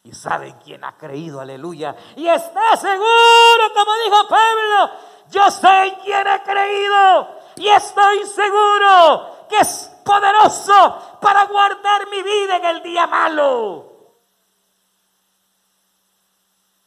Y 0.03 0.13
saben 0.13 0.55
quién 0.65 0.83
ha 0.83 0.97
creído, 0.97 1.41
aleluya. 1.41 1.95
Y 2.17 2.27
está 2.27 2.77
seguro, 2.79 3.73
como 3.75 3.93
dijo 4.05 4.29
Pablo, 4.29 4.91
yo 5.31 5.51
sé 5.51 5.99
quién 6.03 6.27
ha 6.27 6.43
creído. 6.43 7.29
Y 7.57 7.69
estoy 7.69 8.25
seguro 8.25 9.47
que 9.49 9.59
es 9.59 9.94
poderoso 10.05 11.19
para 11.21 11.47
guardar 11.47 12.09
mi 12.09 12.23
vida 12.23 12.57
en 12.57 12.65
el 12.65 12.83
día 12.83 13.07
malo. 13.07 13.95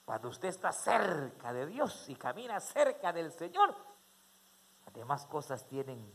Cuando 0.06 0.30
usted 0.30 0.48
está 0.48 0.72
cerca 0.72 1.52
de 1.52 1.66
Dios 1.66 2.08
y 2.08 2.16
camina 2.16 2.60
cerca 2.62 3.12
del 3.12 3.32
Señor, 3.32 3.76
las 4.86 4.94
demás 4.94 5.26
cosas 5.26 5.68
tienen 5.68 6.14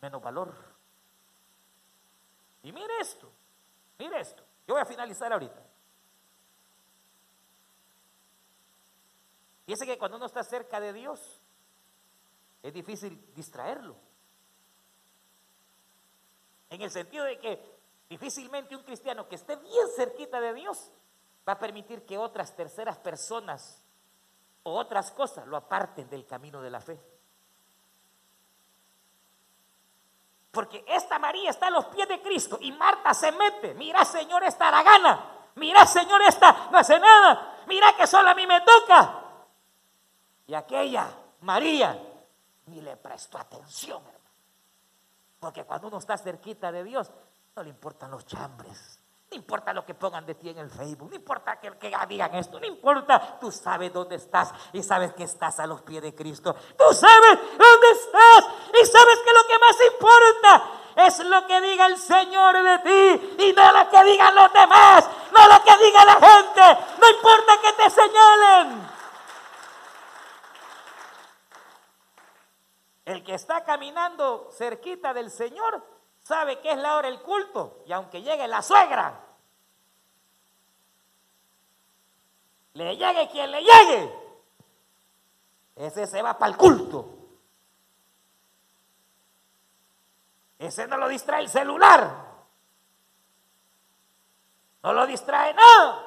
menos 0.00 0.20
valor. 0.20 0.52
Y 2.62 2.72
mire 2.72 2.98
esto, 3.00 3.30
mire 3.98 4.20
esto. 4.20 4.42
Yo 4.66 4.74
voy 4.74 4.82
a 4.82 4.86
finalizar 4.86 5.32
ahorita. 5.32 5.62
Fíjese 9.64 9.86
que 9.86 9.98
cuando 9.98 10.16
uno 10.16 10.26
está 10.26 10.42
cerca 10.42 10.80
de 10.80 10.92
Dios, 10.92 11.40
es 12.62 12.72
difícil 12.72 13.32
distraerlo. 13.34 14.07
En 16.70 16.82
el 16.82 16.90
sentido 16.90 17.24
de 17.24 17.38
que 17.38 17.78
difícilmente 18.08 18.76
un 18.76 18.82
cristiano 18.82 19.28
que 19.28 19.36
esté 19.36 19.56
bien 19.56 19.88
cerquita 19.96 20.40
de 20.40 20.54
Dios 20.54 20.90
va 21.48 21.54
a 21.54 21.58
permitir 21.58 22.04
que 22.04 22.18
otras 22.18 22.54
terceras 22.54 22.98
personas 22.98 23.82
o 24.62 24.74
otras 24.74 25.10
cosas 25.12 25.46
lo 25.46 25.56
aparten 25.56 26.08
del 26.10 26.26
camino 26.26 26.60
de 26.60 26.70
la 26.70 26.80
fe. 26.80 27.00
Porque 30.50 30.84
esta 30.88 31.18
María 31.18 31.50
está 31.50 31.68
a 31.68 31.70
los 31.70 31.86
pies 31.86 32.08
de 32.08 32.20
Cristo 32.20 32.58
y 32.60 32.72
Marta 32.72 33.14
se 33.14 33.32
mete. 33.32 33.74
Mira, 33.74 34.04
Señor, 34.04 34.42
esta 34.44 34.70
gana. 34.82 35.50
Mira, 35.54 35.86
Señor, 35.86 36.20
esta 36.22 36.68
no 36.70 36.78
hace 36.78 36.98
nada. 36.98 37.62
Mira 37.66 37.94
que 37.96 38.06
solo 38.06 38.28
a 38.28 38.34
mí 38.34 38.46
me 38.46 38.60
toca. 38.62 39.24
Y 40.46 40.54
aquella, 40.54 41.08
María, 41.42 41.98
ni 42.66 42.80
le 42.80 42.96
prestó 42.96 43.38
atención. 43.38 44.02
Porque 45.38 45.64
cuando 45.64 45.88
uno 45.88 45.98
está 45.98 46.16
cerquita 46.18 46.72
de 46.72 46.84
Dios, 46.84 47.10
no 47.54 47.62
le 47.62 47.70
importan 47.70 48.10
los 48.10 48.26
chambres. 48.26 48.98
No 49.30 49.36
importa 49.36 49.74
lo 49.74 49.84
que 49.84 49.94
pongan 49.94 50.24
de 50.24 50.34
ti 50.36 50.48
en 50.48 50.58
el 50.58 50.70
Facebook, 50.70 51.10
no 51.10 51.16
importa 51.16 51.60
que, 51.60 51.70
digan 52.08 52.34
esto, 52.34 52.58
no 52.58 52.66
importa. 52.66 53.38
Tú 53.38 53.52
sabes 53.52 53.92
dónde 53.92 54.16
estás 54.16 54.54
y 54.72 54.82
sabes 54.82 55.12
que 55.12 55.24
estás 55.24 55.60
a 55.60 55.66
los 55.66 55.82
pies 55.82 56.02
de 56.02 56.14
Cristo. 56.14 56.54
Tú 56.54 56.94
sabes 56.94 57.38
dónde 57.58 57.90
estás 57.92 58.46
y 58.80 58.86
sabes 58.86 59.18
que 59.18 59.32
lo 59.34 59.46
que 59.46 59.58
más 59.58 59.76
importa 59.92 60.78
es 61.06 61.18
lo 61.26 61.46
que 61.46 61.60
diga 61.60 61.86
el 61.86 61.98
Señor 61.98 62.56
de 62.62 62.78
ti 62.78 63.36
y 63.44 63.52
no 63.52 63.72
lo 63.72 63.90
que 63.90 64.04
digan 64.04 64.34
los 64.34 64.52
demás, 64.52 65.08
no 65.36 65.46
lo 65.46 65.62
que 65.62 65.84
diga 65.84 66.04
la 66.06 66.14
gente. 66.14 66.84
No 66.98 67.10
importa 67.10 67.52
que 67.62 67.72
te 67.82 67.90
señalen. 67.90 68.97
El 73.18 73.24
que 73.24 73.34
está 73.34 73.64
caminando 73.64 74.48
cerquita 74.52 75.12
del 75.12 75.28
Señor 75.32 75.82
sabe 76.20 76.60
que 76.60 76.70
es 76.70 76.78
la 76.78 76.94
hora 76.94 77.08
del 77.08 77.20
culto. 77.20 77.82
Y 77.84 77.92
aunque 77.92 78.22
llegue 78.22 78.46
la 78.46 78.62
suegra, 78.62 79.20
le 82.74 82.96
llegue 82.96 83.28
quien 83.28 83.50
le 83.50 83.60
llegue, 83.60 84.14
ese 85.74 86.06
se 86.06 86.22
va 86.22 86.38
para 86.38 86.52
el 86.52 86.56
culto. 86.56 87.08
Ese 90.60 90.86
no 90.86 90.96
lo 90.96 91.08
distrae 91.08 91.42
el 91.42 91.48
celular. 91.48 92.24
No 94.84 94.92
lo 94.92 95.06
distrae 95.08 95.54
nada. 95.54 96.04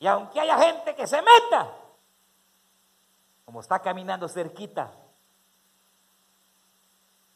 Y 0.00 0.08
aunque 0.08 0.40
haya 0.40 0.58
gente 0.58 0.96
que 0.96 1.06
se 1.06 1.22
meta, 1.22 1.79
como 3.50 3.62
está 3.62 3.80
caminando 3.82 4.28
cerquita. 4.28 4.92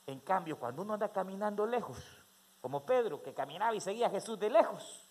En 0.07 0.21
cambio, 0.21 0.57
cuando 0.57 0.83
uno 0.83 0.95
anda 0.95 1.09
caminando 1.09 1.67
lejos, 1.67 1.99
como 2.61 2.87
Pedro, 2.87 3.21
que 3.21 3.35
caminaba 3.35 3.75
y 3.75 3.81
seguía 3.81 4.07
a 4.07 4.11
Jesús 4.11 4.39
de 4.39 4.49
lejos, 4.49 5.11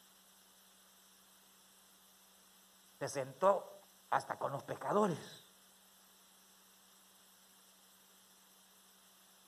se 2.99 3.09
sentó 3.09 3.81
hasta 4.11 4.37
con 4.37 4.53
los 4.53 4.63
pecadores. 4.63 5.45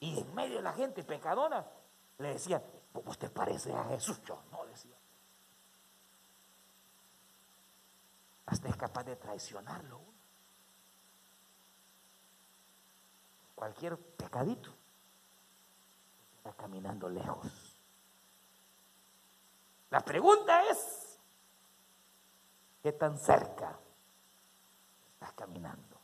Y 0.02 0.20
en 0.20 0.36
medio 0.36 0.58
de 0.58 0.62
la 0.62 0.74
gente 0.74 1.06
pecadora 1.06 1.72
le 2.18 2.34
decían, 2.34 2.62
¿vos 2.92 3.18
te 3.18 3.30
pareces 3.30 3.74
a 3.74 3.86
Jesús? 3.86 4.22
Yo 4.26 4.44
no 4.52 4.66
decía. 4.66 4.98
Hasta 8.46 8.68
es 8.68 8.76
capaz 8.76 9.06
de 9.06 9.16
traicionarlo. 9.16 10.15
Cualquier 13.56 13.98
pecadito 13.98 14.70
está 16.38 16.54
caminando 16.54 17.10
lejos. 17.10 17.48
La 19.90 20.02
pregunta 20.02 20.70
es, 20.70 21.18
¿qué 22.84 22.92
tan 22.92 23.18
cerca 23.18 23.80
estás 25.14 25.32
caminando? 25.34 25.98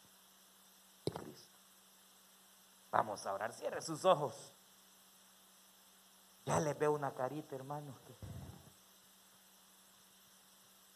Cristo. 1.13 1.57
Vamos 2.89 3.25
a 3.25 3.33
orar, 3.33 3.51
cierre 3.51 3.81
sus 3.81 4.05
ojos. 4.05 4.53
Ya 6.45 6.59
les 6.59 6.77
veo 6.79 6.93
una 6.93 7.13
carita, 7.13 7.55
hermanos. 7.55 7.95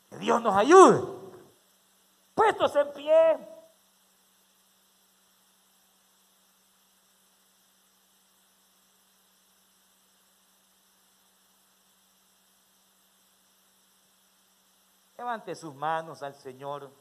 Que 0.09 0.17
Dios 0.17 0.41
nos 0.41 0.55
ayude. 0.55 1.01
Puestos 2.33 2.75
en 2.75 2.93
pie. 2.93 3.54
Levante 15.25 15.55
sus 15.55 15.73
manos 15.73 16.21
al 16.21 16.35
Señor. 16.35 16.91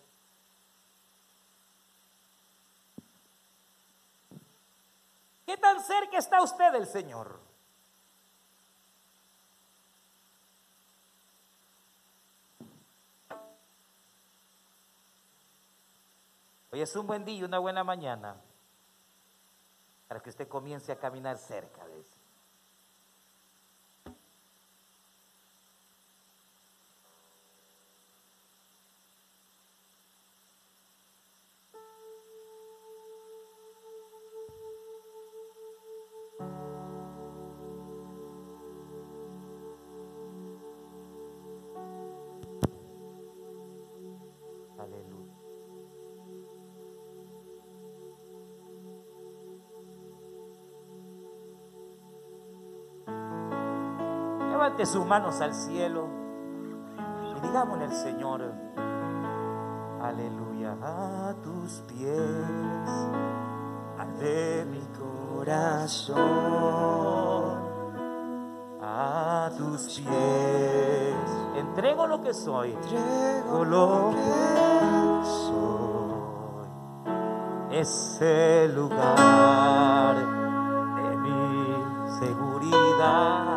¿Qué 5.44 5.58
tan 5.58 5.78
cerca 5.84 6.16
está 6.16 6.40
usted 6.42 6.72
del 6.72 6.86
Señor? 6.86 7.38
Hoy 16.72 16.80
es 16.80 16.96
un 16.96 17.06
buen 17.06 17.26
día, 17.26 17.44
una 17.44 17.58
buena 17.58 17.84
mañana, 17.84 18.40
para 20.08 20.20
que 20.20 20.30
usted 20.30 20.48
comience 20.48 20.90
a 20.90 20.98
caminar 20.98 21.36
cerca 21.36 21.86
de. 21.86 22.13
Levante 54.74 54.92
sus 54.92 55.06
manos 55.06 55.40
al 55.40 55.54
cielo 55.54 56.08
y 57.30 57.40
digámosle 57.46 57.84
al 57.84 57.92
Señor, 57.92 58.42
aleluya, 60.02 60.76
a 60.82 61.32
tus 61.44 61.74
pies, 61.82 63.08
ante 63.96 64.64
mi 64.64 64.80
corazón, 64.98 66.18
a 68.82 69.48
tus 69.56 70.00
pies, 70.00 71.14
entrego 71.54 72.08
lo 72.08 72.20
que 72.20 72.34
soy, 72.34 72.72
entrego 72.72 73.64
lo 73.64 74.10
que 74.10 75.24
soy, 77.70 77.78
ese 77.78 78.68
lugar 78.74 80.16
de 80.96 81.16
mi 81.18 81.76
seguridad. 82.18 83.53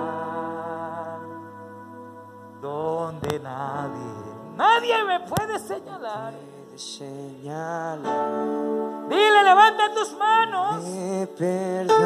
Nadie. 4.56 5.04
Me 5.06 5.20
puede 5.22 5.60
señalar. 5.60 6.34
Dile, 9.10 9.44
levanta 9.44 9.92
tus 9.94 10.12
manos. 10.18 10.84
Me 10.84 11.28
perdonaste, 11.28 12.04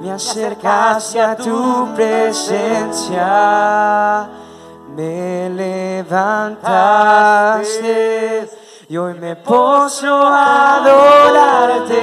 me 0.00 0.12
acercaste 0.12 1.20
a 1.20 1.34
tu 1.36 1.88
presencia, 1.94 3.26
me 4.94 5.48
levantaste. 5.50 6.66
Y 8.88 8.96
hoy 8.96 9.14
me 9.14 9.34
poso 9.36 10.22
a 10.22 10.76
adorarte. 10.76 11.96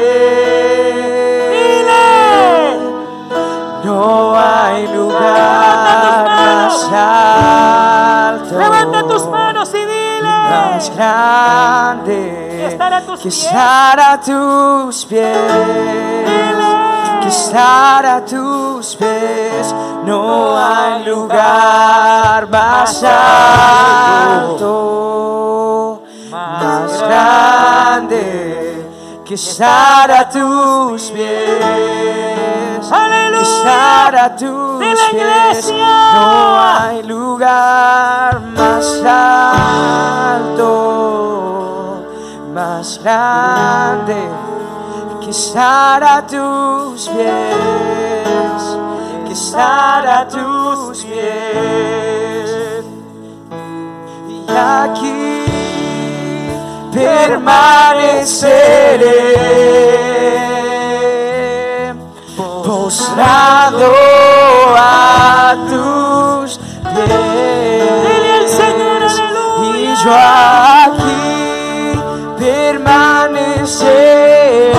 No 3.93 4.33
hay 4.35 4.87
lugar 4.87 6.25
más 6.25 6.89
alto. 6.91 8.57
Levanta 8.57 9.03
tus 9.07 9.27
manos 9.27 9.69
y 9.73 9.85
dile. 9.85 10.21
Más 10.23 10.89
grande 10.95 12.57
Que 12.59 12.67
estar 12.67 12.93
a 12.93 13.01
tus 13.01 13.19
que 13.19 13.29
pies. 13.29 13.45
estar 13.45 13.99
a 13.99 14.19
tus 14.19 15.05
pies. 15.05 15.37
Que 17.21 17.27
estar 17.27 18.05
a 18.05 18.25
tus 18.25 18.95
pies. 18.95 19.75
No 20.05 20.57
hay 20.57 21.05
lugar 21.05 22.49
más 22.49 23.03
alto. 24.53 24.71
Más 26.31 27.01
grande 27.03 28.23
que 29.23 29.35
estar 29.35 30.11
a 30.11 30.27
tus 30.29 31.11
pies. 31.11 32.32
Aleluya. 32.91 33.41
Estar 33.41 34.15
a 34.15 34.35
tus 34.35 34.79
De 34.79 34.93
la 34.93 35.09
pies. 35.11 35.13
iglesia. 35.13 36.13
No 36.13 36.59
hay 36.61 37.03
lugar 37.03 38.41
más 38.55 39.01
alto, 40.33 42.05
más 42.53 42.99
grande 43.03 44.29
que 45.21 45.29
estar 45.31 46.03
a 46.03 46.25
tus 46.25 47.07
pies. 47.09 48.63
Que 49.27 49.33
estar 49.33 50.07
a 50.07 50.27
tus 50.27 51.03
pies. 51.05 52.85
Y 54.29 54.45
aquí 54.51 55.45
permaneceré 56.93 59.33
postrado 63.23 63.91
a 64.77 65.55
tus 65.69 66.59
pies. 66.93 68.51
Y 69.63 69.65
yo 70.03 70.13
aquí 70.85 71.23
permaneceré 72.37 74.73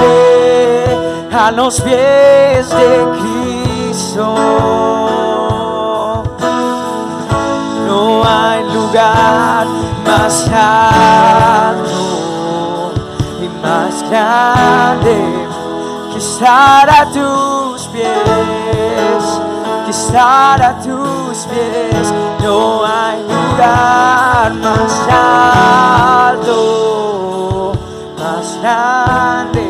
a 1.32 1.50
los 1.52 1.80
pies 1.80 2.68
de 2.70 3.06
Cristo. 3.18 4.26
No 7.86 8.22
hay 8.24 8.64
lugar 8.72 9.66
más 10.06 10.46
alto 10.48 11.92
y 13.40 13.48
más 13.62 14.02
grande 14.10 15.16
que 16.12 16.18
estar 16.18 16.90
a 16.90 17.06
tus 17.06 17.63
pies, 17.94 19.24
que 19.84 19.90
estar 19.90 20.60
a 20.60 20.78
tus 20.80 21.46
pies. 21.46 22.12
No 22.42 22.84
hay 22.84 23.22
lugar 23.22 24.52
más 24.54 25.06
alto, 26.28 27.72
más 28.18 28.58
grande 28.60 29.64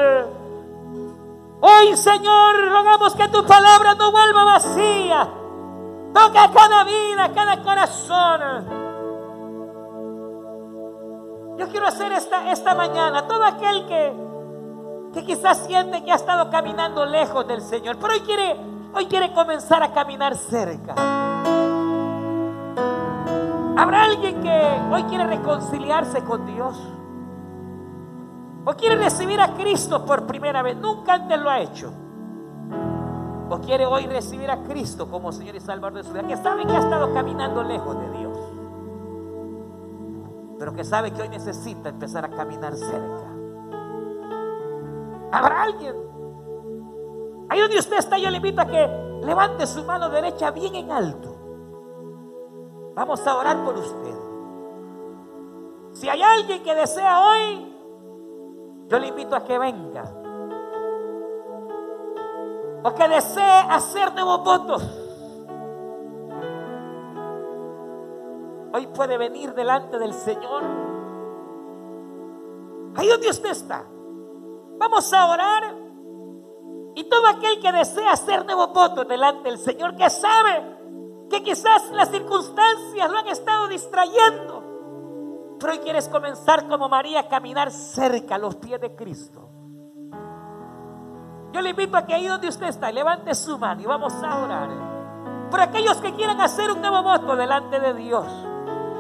Hoy, 1.60 1.98
Señor, 1.98 2.70
rogamos 2.70 3.14
que 3.16 3.28
tu 3.28 3.46
palabra 3.46 3.96
no 3.96 4.14
vuelva 4.14 4.46
vacía. 4.46 5.28
Toca 6.14 6.52
cada 6.54 6.86
vida, 6.86 7.34
cada 7.36 7.62
corazón. 7.62 8.42
Yo 11.58 11.68
quiero 11.68 11.88
hacer 11.88 12.14
esta, 12.14 12.50
esta 12.50 12.76
mañana, 12.76 13.28
todo 13.28 13.44
aquel 13.44 13.86
que, 13.88 14.14
que 15.16 15.26
quizás 15.26 15.66
siente 15.66 16.02
que 16.06 16.14
ha 16.14 16.16
estado 16.16 16.50
caminando 16.50 17.06
lejos 17.06 17.46
del 17.46 17.62
Señor, 17.62 17.98
pero 18.00 18.14
hoy 18.14 18.22
quiere, 18.22 18.56
hoy 18.94 19.06
quiere 19.08 19.34
comenzar 19.34 19.84
a 19.84 19.92
caminar 19.92 20.38
cerca. 20.38 20.96
¿Habrá 23.78 24.04
alguien 24.04 24.42
que 24.42 24.82
hoy 24.92 25.04
quiere 25.04 25.28
reconciliarse 25.28 26.24
con 26.24 26.46
Dios? 26.46 26.78
¿O 28.66 28.74
quiere 28.74 28.96
recibir 28.96 29.42
a 29.42 29.54
Cristo 29.56 30.06
por 30.06 30.26
primera 30.26 30.62
vez? 30.62 30.78
Nunca 30.78 31.16
antes 31.16 31.40
lo 31.40 31.50
ha 31.50 31.60
hecho. 31.60 31.92
¿O 33.50 33.60
quiere 33.60 33.86
hoy 33.86 34.06
recibir 34.06 34.50
a 34.50 34.64
Cristo 34.64 35.10
como 35.10 35.32
Señor 35.32 35.56
y 35.56 35.60
Salvador 35.60 35.98
de 35.98 36.04
su 36.04 36.14
vida? 36.14 36.28
Que 36.28 36.38
sabe 36.38 36.66
que 36.66 36.74
ha 36.74 36.80
estado 36.80 37.14
caminando 37.14 37.64
lejos 37.64 38.00
de 38.00 38.18
Dios 38.18 38.24
pero 40.64 40.74
que 40.74 40.86
sabe 40.86 41.12
que 41.12 41.22
hoy 41.22 41.28
necesita 41.28 41.90
empezar 41.90 42.24
a 42.24 42.30
caminar 42.30 42.74
cerca. 42.74 43.28
¿Habrá 45.30 45.64
alguien? 45.64 45.94
Ahí 47.50 47.60
donde 47.60 47.80
usted 47.80 47.98
está, 47.98 48.18
yo 48.18 48.30
le 48.30 48.38
invito 48.38 48.62
a 48.62 48.66
que 48.66 48.88
levante 49.26 49.68
su 49.68 49.84
mano 49.84 50.08
derecha 50.08 50.52
bien 50.52 50.74
en 50.76 50.90
alto. 50.90 51.33
Vamos 52.96 53.26
a 53.26 53.36
orar 53.38 53.64
por 53.64 53.76
usted. 53.78 54.16
Si 55.94 56.10
hay 56.10 56.22
alguien 56.22 56.64
que 56.64 56.76
desea 56.76 57.28
hoy, 57.28 57.76
yo 58.88 59.00
le 59.00 59.08
invito 59.08 59.36
a 59.36 59.44
que 59.44 59.58
venga. 59.58 60.04
O 62.84 62.94
que 62.94 63.08
desee 63.08 63.60
hacer 63.70 64.14
nuevos 64.14 64.44
votos. 64.44 64.84
Hoy 68.74 68.88
puede 68.88 69.18
venir 69.18 69.54
delante 69.54 69.98
del 69.98 70.14
Señor. 70.14 70.64
Ahí 72.96 73.08
donde 73.08 73.30
usted 73.30 73.52
está. 73.52 73.86
Vamos 74.78 75.14
a 75.14 75.32
orar. 75.32 75.76
Y 76.96 77.04
todo 77.06 77.28
aquel 77.28 77.60
que 77.60 77.72
desea 77.72 78.12
hacer 78.12 78.46
nuevos 78.46 78.74
votos 78.74 79.08
delante 79.08 79.50
del 79.50 79.58
Señor, 79.58 79.96
que 79.96 80.10
sabe 80.10 80.73
que 81.34 81.42
quizás 81.42 81.90
las 81.92 82.10
circunstancias 82.10 83.10
lo 83.10 83.18
han 83.18 83.28
estado 83.28 83.68
distrayendo, 83.68 85.58
pero 85.60 85.74
hoy 85.74 85.80
quieres 85.80 86.08
comenzar 86.08 86.68
como 86.68 86.88
María 86.88 87.22
a 87.22 87.28
caminar 87.28 87.72
cerca 87.72 88.36
a 88.36 88.38
los 88.38 88.56
pies 88.58 88.80
de 88.80 88.96
Cristo. 88.96 89.50
Yo 91.52 91.62
le 91.62 91.72
invito 91.72 91.98
a 91.98 92.06
que 92.06 92.14
ahí 92.14 92.28
donde 92.28 92.48
usted 92.48 92.68
está, 92.68 92.92
levante 92.92 93.34
su 93.34 93.58
mano 93.58 93.82
y 93.82 93.86
vamos 93.86 94.14
a 94.14 94.44
orar. 94.44 94.70
Por 95.50 95.60
aquellos 95.60 95.98
que 95.98 96.14
quieran 96.14 96.40
hacer 96.40 96.72
un 96.72 96.82
nuevo 96.82 97.02
voto 97.02 97.36
delante 97.36 97.80
de 97.80 97.96
Dios. 97.96 98.28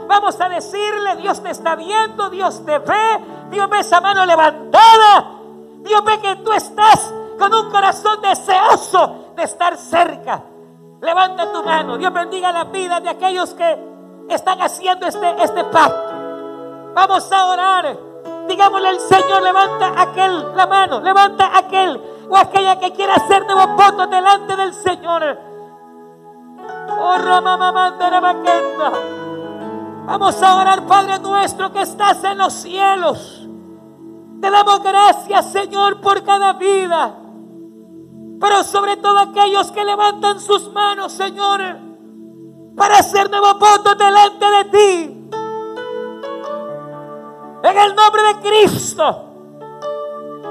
Vamos 0.07 0.41
a 0.41 0.49
decirle, 0.49 1.15
Dios 1.17 1.41
te 1.43 1.51
está 1.51 1.75
viendo, 1.75 2.31
Dios 2.31 2.65
te 2.65 2.79
ve, 2.79 3.19
Dios 3.51 3.69
ve 3.69 3.79
esa 3.79 4.01
mano 4.01 4.25
levantada, 4.25 5.39
Dios 5.83 6.03
ve 6.03 6.19
que 6.19 6.35
tú 6.37 6.51
estás 6.51 7.13
con 7.37 7.53
un 7.53 7.69
corazón 7.69 8.21
deseoso 8.21 9.33
de 9.35 9.43
estar 9.43 9.77
cerca. 9.77 10.45
Levanta 11.03 11.51
tu 11.51 11.61
mano, 11.63 11.97
Dios 11.97 12.13
bendiga 12.13 12.53
la 12.53 12.63
vida 12.63 13.01
de 13.01 13.09
aquellos 13.09 13.53
que 13.53 13.77
están 14.29 14.61
haciendo 14.61 15.05
este, 15.05 15.43
este 15.43 15.65
pacto. 15.65 16.13
Vamos 16.95 17.29
a 17.29 17.45
orar. 17.45 17.97
Digámosle 18.47 18.87
al 18.87 18.99
Señor, 19.01 19.43
levanta 19.43 20.01
aquel 20.01 20.55
la 20.55 20.65
mano, 20.65 21.01
levanta 21.01 21.57
aquel 21.57 22.01
o 22.29 22.37
aquella 22.37 22.79
que 22.79 22.93
quiera 22.93 23.15
hacer 23.15 23.45
nuevos 23.45 23.75
votos 23.75 24.09
delante 24.09 24.55
del 24.55 24.73
Señor. 24.73 25.37
Oh, 26.97 27.17
Baquenda. 28.21 28.91
Vamos 30.05 30.41
a 30.41 30.55
orar, 30.55 30.85
Padre 30.85 31.19
nuestro 31.19 31.73
que 31.73 31.81
estás 31.81 32.23
en 32.23 32.37
los 32.37 32.53
cielos. 32.53 33.45
Te 34.41 34.49
damos 34.49 34.81
gracias, 34.81 35.51
Señor, 35.51 35.99
por 35.99 36.23
cada 36.23 36.53
vida. 36.53 37.22
Pero 38.43 38.61
sobre 38.65 38.97
todo 38.97 39.17
aquellos 39.19 39.71
que 39.71 39.85
levantan 39.85 40.37
sus 40.37 40.69
manos, 40.73 41.13
Señor, 41.13 41.61
para 42.75 42.97
hacer 42.97 43.31
nuevos 43.31 43.57
votos 43.57 43.97
delante 43.97 44.45
de 44.45 44.63
ti. 44.65 45.29
En 47.63 47.77
el 47.77 47.95
nombre 47.95 48.21
de 48.21 48.39
Cristo. 48.41 49.29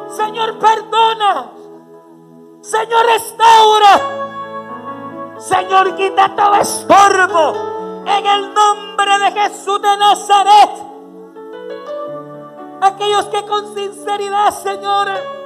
Señor, 0.08 0.58
perdona. 0.58 1.50
Señor, 2.62 3.04
restaura. 3.04 4.00
Señor, 5.36 5.94
quita 5.94 6.34
todo 6.34 6.54
estorbo. 6.54 7.52
En 8.06 8.24
el 8.26 8.54
nombre 8.54 9.18
de 9.18 9.32
Jesús 9.32 9.82
de 9.82 9.96
Nazaret. 9.98 10.70
Aquellos 12.80 13.26
que 13.26 13.44
con 13.44 13.74
sinceridad, 13.74 14.50
Señor, 14.50 15.41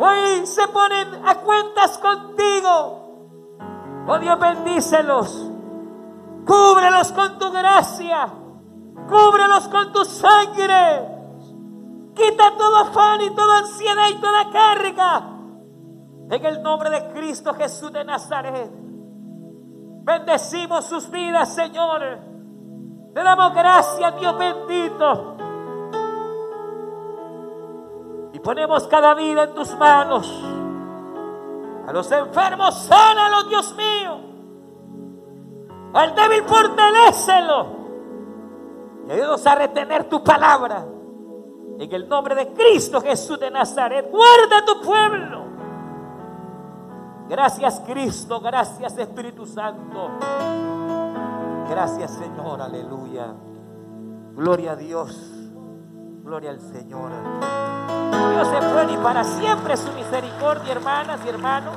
hoy 0.00 0.46
se 0.46 0.66
ponen 0.68 1.26
a 1.26 1.34
cuentas 1.36 1.98
contigo. 1.98 3.00
Oh 4.06 4.18
Dios, 4.18 4.38
bendícelos. 4.38 5.50
Cúbrelos 6.46 7.12
con 7.12 7.38
tu 7.38 7.50
gracia. 7.52 8.28
Cúbrelos 9.08 9.68
con 9.68 9.92
tu 9.92 10.04
sangre. 10.04 11.06
Quita 12.14 12.56
todo 12.56 12.76
afán 12.76 13.20
y 13.22 13.30
toda 13.30 13.58
ansiedad 13.58 14.08
y 14.10 14.20
toda 14.20 14.50
carga. 14.50 15.26
En 16.30 16.44
el 16.44 16.62
nombre 16.62 16.90
de 16.90 17.12
Cristo 17.12 17.54
Jesús 17.54 17.92
de 17.92 18.04
Nazaret. 18.04 18.70
Bendecimos 20.02 20.86
sus 20.86 21.10
vidas, 21.10 21.54
Señor. 21.54 22.18
Te 23.14 23.22
damos 23.22 23.54
gracias, 23.54 24.18
Dios 24.18 24.38
bendito. 24.38 25.36
Ponemos 28.42 28.86
cada 28.86 29.14
vida 29.14 29.44
en 29.44 29.54
tus 29.54 29.76
manos. 29.76 30.44
A 31.86 31.92
los 31.92 32.10
enfermos, 32.12 32.74
sánalos, 32.82 33.48
Dios 33.48 33.74
mío. 33.76 34.20
Al 35.92 36.14
débil, 36.14 36.44
fortalécelo. 36.44 37.66
Y 39.06 39.12
ayúdanos 39.12 39.46
a 39.46 39.54
retener 39.54 40.08
tu 40.08 40.22
palabra. 40.22 40.86
En 41.78 41.92
el 41.92 42.08
nombre 42.08 42.34
de 42.34 42.52
Cristo 42.52 43.00
Jesús 43.00 43.40
de 43.40 43.50
Nazaret, 43.50 44.10
guarda 44.10 44.64
tu 44.66 44.82
pueblo. 44.82 45.44
Gracias 47.30 47.80
Cristo, 47.86 48.40
gracias 48.40 48.98
Espíritu 48.98 49.46
Santo. 49.46 50.10
Gracias 51.70 52.10
Señor, 52.10 52.60
aleluya. 52.60 53.34
Gloria 54.34 54.72
a 54.72 54.76
Dios, 54.76 55.39
gloria 56.30 56.50
al 56.50 56.60
Señor. 56.60 57.10
Dios 57.10 58.48
es 58.52 58.72
bueno 58.72 58.92
y 58.92 58.96
para 58.98 59.24
siempre 59.24 59.76
su 59.76 59.92
misericordia, 59.94 60.70
hermanas 60.70 61.20
y 61.26 61.28
hermanos. 61.28 61.74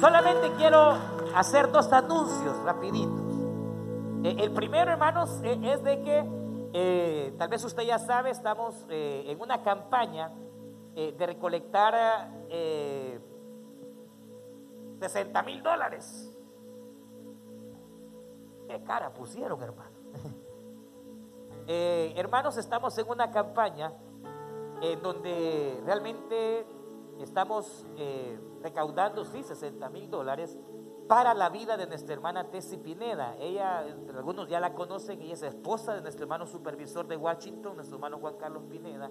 Solamente 0.00 0.50
quiero 0.56 0.96
hacer 1.36 1.70
dos 1.70 1.92
anuncios 1.92 2.56
rapiditos. 2.64 3.22
Eh, 4.24 4.38
El 4.40 4.50
primero, 4.50 4.90
hermanos, 4.90 5.40
eh, 5.44 5.56
es 5.72 5.84
de 5.84 6.02
que 6.02 6.24
eh, 6.72 7.34
tal 7.38 7.48
vez 7.48 7.62
usted 7.62 7.84
ya 7.84 8.00
sabe, 8.00 8.30
estamos 8.30 8.74
en 8.88 9.40
una 9.40 9.62
campaña 9.62 10.32
de 10.96 11.26
recolectar 11.26 12.28
eh, 12.48 13.20
60 14.98 15.42
mil 15.44 15.62
dólares. 15.62 16.36
Qué 18.66 18.82
cara 18.82 19.10
pusieron, 19.14 19.62
hermano. 19.62 19.85
Eh, 21.68 22.12
hermanos, 22.16 22.56
estamos 22.58 22.96
en 22.98 23.08
una 23.08 23.30
campaña 23.32 23.92
en 24.80 25.02
donde 25.02 25.80
realmente 25.84 26.64
estamos 27.18 27.84
eh, 27.96 28.38
recaudando, 28.62 29.24
sí, 29.24 29.42
60 29.42 29.88
mil 29.90 30.08
dólares 30.08 30.56
para 31.08 31.34
la 31.34 31.48
vida 31.50 31.76
de 31.76 31.86
nuestra 31.86 32.14
hermana 32.14 32.50
Tessie 32.50 32.78
Pineda. 32.78 33.36
Ella, 33.40 33.78
algunos 34.14 34.48
ya 34.48 34.60
la 34.60 34.74
conocen, 34.74 35.20
ella 35.20 35.34
es 35.34 35.42
esposa 35.42 35.94
de 35.94 36.02
nuestro 36.02 36.24
hermano 36.24 36.46
supervisor 36.46 37.08
de 37.08 37.16
Washington, 37.16 37.74
nuestro 37.74 37.96
hermano 37.96 38.18
Juan 38.18 38.36
Carlos 38.36 38.62
Pineda. 38.68 39.10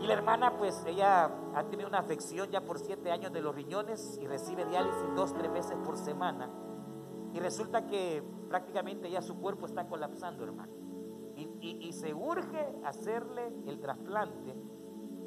Y 0.00 0.06
la 0.06 0.14
hermana, 0.14 0.56
pues 0.56 0.82
ella 0.86 1.30
ha 1.54 1.64
tenido 1.64 1.88
una 1.88 1.98
afección 1.98 2.50
ya 2.50 2.62
por 2.62 2.78
siete 2.78 3.10
años 3.10 3.32
de 3.34 3.42
los 3.42 3.54
riñones 3.54 4.18
y 4.18 4.26
recibe 4.26 4.64
diálisis 4.64 5.14
dos, 5.14 5.34
tres 5.34 5.52
veces 5.52 5.76
por 5.84 5.98
semana. 5.98 6.48
Y 7.34 7.38
resulta 7.38 7.86
que 7.86 8.22
prácticamente 8.48 9.10
ya 9.10 9.20
su 9.20 9.38
cuerpo 9.38 9.66
está 9.66 9.86
colapsando, 9.86 10.42
hermano. 10.44 10.89
Y, 11.60 11.92
se 11.92 12.14
urge 12.14 12.74
hacerle 12.84 13.52
el 13.66 13.80
trasplante, 13.80 14.54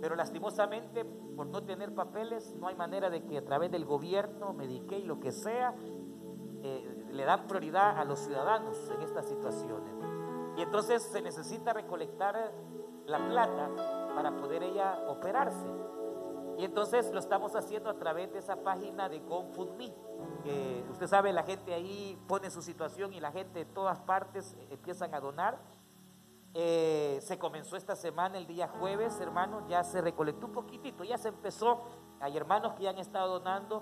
pero 0.02 0.16
lastimosamente 0.16 1.06
por 1.06 1.48
no 1.48 1.64
tener 1.64 1.94
papeles 1.94 2.56
no 2.56 2.68
hay 2.68 2.76
manera 2.76 3.10
de 3.10 3.24
que 3.24 3.38
a 3.38 3.46
través 3.46 3.72
del 3.72 3.86
gobierno, 3.86 4.54
Medicaid, 4.54 5.06
lo 5.06 5.20
que 5.20 5.32
sea, 5.32 5.76
eh, 6.64 7.06
le 7.12 7.26
dan 7.26 7.46
prioridad 7.48 8.00
a 8.00 8.06
los 8.06 8.20
ciudadanos 8.20 8.90
en 8.90 9.02
estas 9.02 9.28
situaciones. 9.28 9.94
Y 10.58 10.62
entonces 10.62 11.04
se 11.04 11.22
necesita 11.22 11.74
recolectar 11.74 12.52
la 13.06 13.28
plata 13.28 13.70
para 14.16 14.36
poder 14.36 14.64
ella 14.64 15.00
operarse. 15.08 15.68
Y 16.58 16.66
entonces 16.66 17.12
lo 17.12 17.20
estamos 17.20 17.56
haciendo 17.56 17.90
a 17.90 17.96
través 17.96 18.32
de 18.32 18.40
esa 18.40 18.58
página 18.58 19.10
de 19.10 19.20
GoFundMe. 19.20 19.94
usted 20.92 21.08
sabe, 21.08 21.34
la 21.34 21.44
gente 21.44 21.74
ahí 21.74 22.18
pone 22.28 22.50
su 22.52 22.62
situación 22.62 23.14
y 23.14 23.20
la 23.20 23.32
gente 23.32 23.60
de 23.60 23.66
todas 23.66 24.00
partes 24.02 24.56
empiezan 24.70 25.14
a 25.16 25.20
donar. 25.20 25.60
Eh, 26.56 27.20
se 27.22 27.40
comenzó 27.40 27.76
esta 27.78 27.96
semana, 27.96 28.38
el 28.38 28.46
día 28.46 28.68
jueves, 28.68 29.20
hermanos, 29.20 29.64
ya 29.68 29.84
se 29.84 30.02
recolectó 30.02 30.46
un 30.46 30.52
poquitito, 30.52 31.04
ya 31.04 31.18
se 31.18 31.30
empezó. 31.30 31.82
Hay 32.20 32.38
hermanos 32.38 32.74
que 32.74 32.84
ya 32.84 32.92
han 32.92 33.00
estado 33.00 33.40
donando 33.40 33.82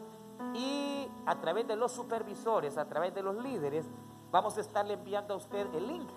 y 0.54 1.08
a 1.26 1.40
través 1.42 1.68
de 1.68 1.76
los 1.76 1.92
supervisores, 1.92 2.78
a 2.78 2.88
través 2.88 3.14
de 3.14 3.24
los 3.24 3.36
líderes, 3.44 3.90
vamos 4.32 4.58
a 4.58 4.62
estarle 4.62 4.94
enviando 4.94 5.34
a 5.34 5.38
usted 5.38 5.68
el 5.76 5.88
link 5.88 6.10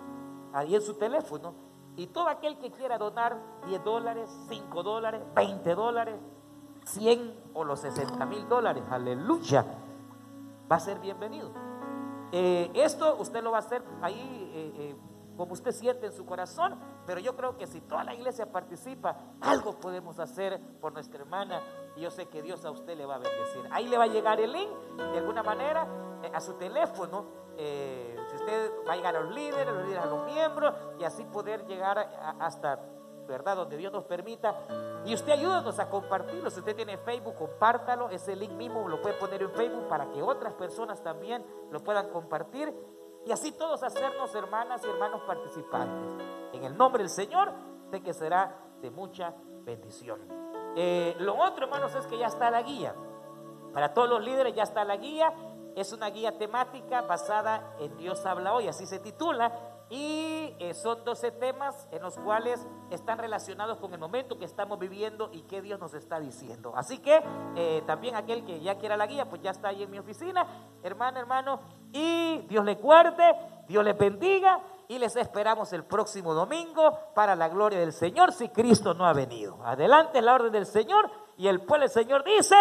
ahí 0.53 0.75
en 0.75 0.81
su 0.81 0.93
teléfono 0.95 1.53
y 1.97 2.07
todo 2.07 2.29
aquel 2.29 2.57
que 2.57 2.71
quiera 2.71 2.97
donar 2.97 3.37
10 3.67 3.83
dólares, 3.83 4.29
5 4.47 4.83
dólares, 4.83 5.21
20 5.35 5.75
dólares, 5.75 6.15
100 6.85 7.51
o 7.53 7.63
los 7.65 7.81
60 7.81 8.25
mil 8.25 8.47
dólares, 8.47 8.83
aleluya, 8.89 9.65
va 10.71 10.77
a 10.77 10.79
ser 10.79 10.99
bienvenido. 10.99 11.51
Eh, 12.31 12.71
esto 12.73 13.17
usted 13.19 13.43
lo 13.43 13.51
va 13.51 13.57
a 13.57 13.61
hacer 13.61 13.83
ahí 14.01 14.51
eh, 14.53 14.95
como 15.35 15.53
usted 15.53 15.71
siente 15.71 16.05
en 16.07 16.11
su 16.11 16.25
corazón, 16.25 16.79
pero 17.05 17.19
yo 17.19 17.35
creo 17.35 17.57
que 17.57 17.67
si 17.67 17.81
toda 17.81 18.03
la 18.03 18.13
iglesia 18.13 18.51
participa, 18.51 19.17
algo 19.41 19.79
podemos 19.79 20.19
hacer 20.19 20.59
por 20.79 20.93
nuestra 20.93 21.19
hermana 21.21 21.61
y 21.95 22.01
yo 22.01 22.11
sé 22.11 22.27
que 22.27 22.41
Dios 22.41 22.63
a 22.65 22.71
usted 22.71 22.97
le 22.97 23.05
va 23.05 23.15
a 23.15 23.19
bendecir. 23.19 23.67
Ahí 23.71 23.87
le 23.87 23.97
va 23.97 24.05
a 24.05 24.07
llegar 24.07 24.39
el 24.39 24.51
link 24.51 24.71
de 24.97 25.17
alguna 25.17 25.43
manera 25.43 25.87
a 26.33 26.39
su 26.39 26.53
teléfono 26.53 27.45
eh, 27.57 28.15
si 28.29 28.35
usted 28.35 28.71
va 28.87 28.93
a 28.93 28.95
llegar 28.95 29.15
a 29.15 29.21
los 29.21 29.33
líderes, 29.33 29.73
los 29.73 29.83
líderes 29.85 30.03
a 30.03 30.07
los 30.07 30.25
miembros 30.25 30.73
y 30.99 31.03
así 31.03 31.23
poder 31.25 31.65
llegar 31.65 31.97
hasta, 32.39 32.79
¿verdad? 33.27 33.55
Donde 33.55 33.77
Dios 33.77 33.93
nos 33.93 34.03
permita. 34.03 34.55
Y 35.05 35.13
usted 35.13 35.33
ayúdanos 35.33 35.79
a 35.79 35.89
compartirlo. 35.89 36.49
Si 36.49 36.59
usted 36.59 36.75
tiene 36.75 36.97
Facebook, 36.97 37.35
compártalo. 37.35 38.09
Ese 38.09 38.35
link 38.35 38.51
mismo 38.51 38.87
lo 38.87 39.01
puede 39.01 39.15
poner 39.15 39.41
en 39.41 39.51
Facebook 39.51 39.87
para 39.87 40.11
que 40.11 40.21
otras 40.21 40.53
personas 40.53 41.01
también 41.01 41.45
lo 41.71 41.81
puedan 41.81 42.09
compartir. 42.09 42.73
Y 43.25 43.31
así 43.31 43.51
todos 43.51 43.81
hacernos 43.83 44.33
hermanas 44.35 44.81
y 44.85 44.89
hermanos 44.89 45.21
participantes. 45.25 46.25
En 46.53 46.63
el 46.63 46.77
nombre 46.77 47.03
del 47.03 47.09
Señor, 47.09 47.51
sé 47.89 48.01
que 48.01 48.13
será 48.13 48.55
de 48.81 48.91
mucha 48.91 49.33
bendición. 49.63 50.21
Eh, 50.75 51.15
lo 51.19 51.35
otro, 51.35 51.65
hermanos, 51.65 51.95
es 51.95 52.05
que 52.07 52.17
ya 52.17 52.27
está 52.27 52.51
la 52.51 52.61
guía. 52.61 52.93
Para 53.73 53.93
todos 53.93 54.09
los 54.09 54.21
líderes 54.23 54.53
ya 54.53 54.63
está 54.63 54.83
la 54.83 54.97
guía 54.97 55.33
es 55.75 55.91
una 55.91 56.09
guía 56.09 56.37
temática 56.37 57.01
basada 57.01 57.75
en 57.79 57.95
Dios 57.97 58.25
habla 58.25 58.53
hoy, 58.53 58.67
así 58.67 58.85
se 58.85 58.99
titula, 58.99 59.51
y 59.95 60.53
eh, 60.59 60.73
son 60.73 61.05
12 61.05 61.31
temas 61.31 61.87
en 61.89 62.01
los 62.01 62.17
cuales 62.17 62.67
están 62.89 63.17
relacionados 63.17 63.77
con 63.79 63.93
el 63.93 63.99
momento 63.99 64.37
que 64.37 64.43
estamos 64.43 64.77
viviendo 64.77 65.29
y 65.31 65.43
qué 65.43 65.61
Dios 65.61 65.79
nos 65.79 65.93
está 65.93 66.19
diciendo. 66.19 66.73
Así 66.75 66.97
que 66.97 67.23
eh, 67.55 67.81
también 67.87 68.15
aquel 68.15 68.43
que 68.43 68.59
ya 68.59 68.75
quiera 68.75 68.97
la 68.97 69.07
guía, 69.07 69.29
pues 69.29 69.41
ya 69.41 69.51
está 69.51 69.69
ahí 69.69 69.83
en 69.83 69.91
mi 69.91 69.97
oficina, 69.97 70.45
hermano, 70.83 71.19
hermano, 71.19 71.61
y 71.93 72.39
Dios 72.49 72.65
le 72.65 72.75
guarde, 72.75 73.23
Dios 73.69 73.85
le 73.85 73.93
bendiga 73.93 74.59
y 74.89 74.99
les 74.99 75.15
esperamos 75.15 75.71
el 75.71 75.85
próximo 75.85 76.33
domingo 76.33 76.99
para 77.13 77.33
la 77.33 77.47
gloria 77.47 77.79
del 77.79 77.93
Señor 77.93 78.33
si 78.33 78.49
Cristo 78.49 78.93
no 78.93 79.05
ha 79.05 79.13
venido. 79.13 79.63
Adelante 79.63 80.21
la 80.21 80.33
orden 80.33 80.51
del 80.51 80.65
Señor 80.65 81.09
y 81.37 81.47
el 81.47 81.61
pueblo 81.61 81.85
del 81.85 81.91
Señor 81.91 82.23
dice... 82.25 82.55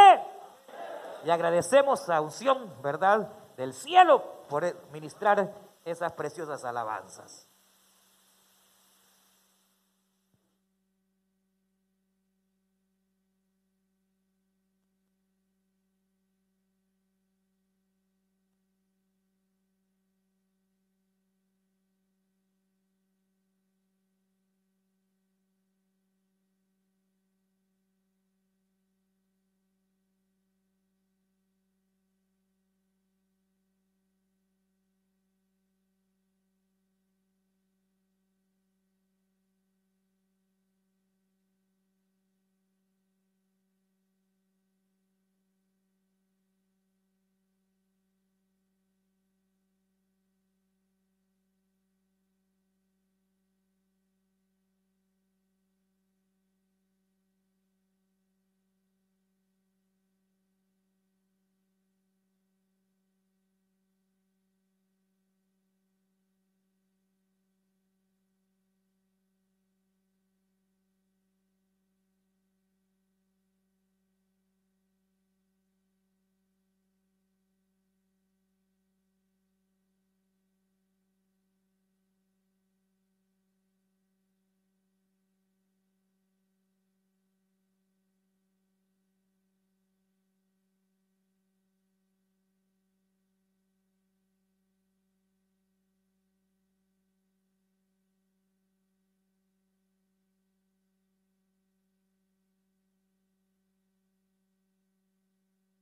Y 1.25 1.31
agradecemos 1.31 2.09
a 2.11 2.21
unción, 2.21 2.71
¿verdad?, 2.83 3.29
del 3.57 3.73
cielo 3.73 4.23
por 4.49 4.63
ministrar 4.93 5.55
esas 5.85 6.13
preciosas 6.13 6.65
alabanzas. 6.65 7.49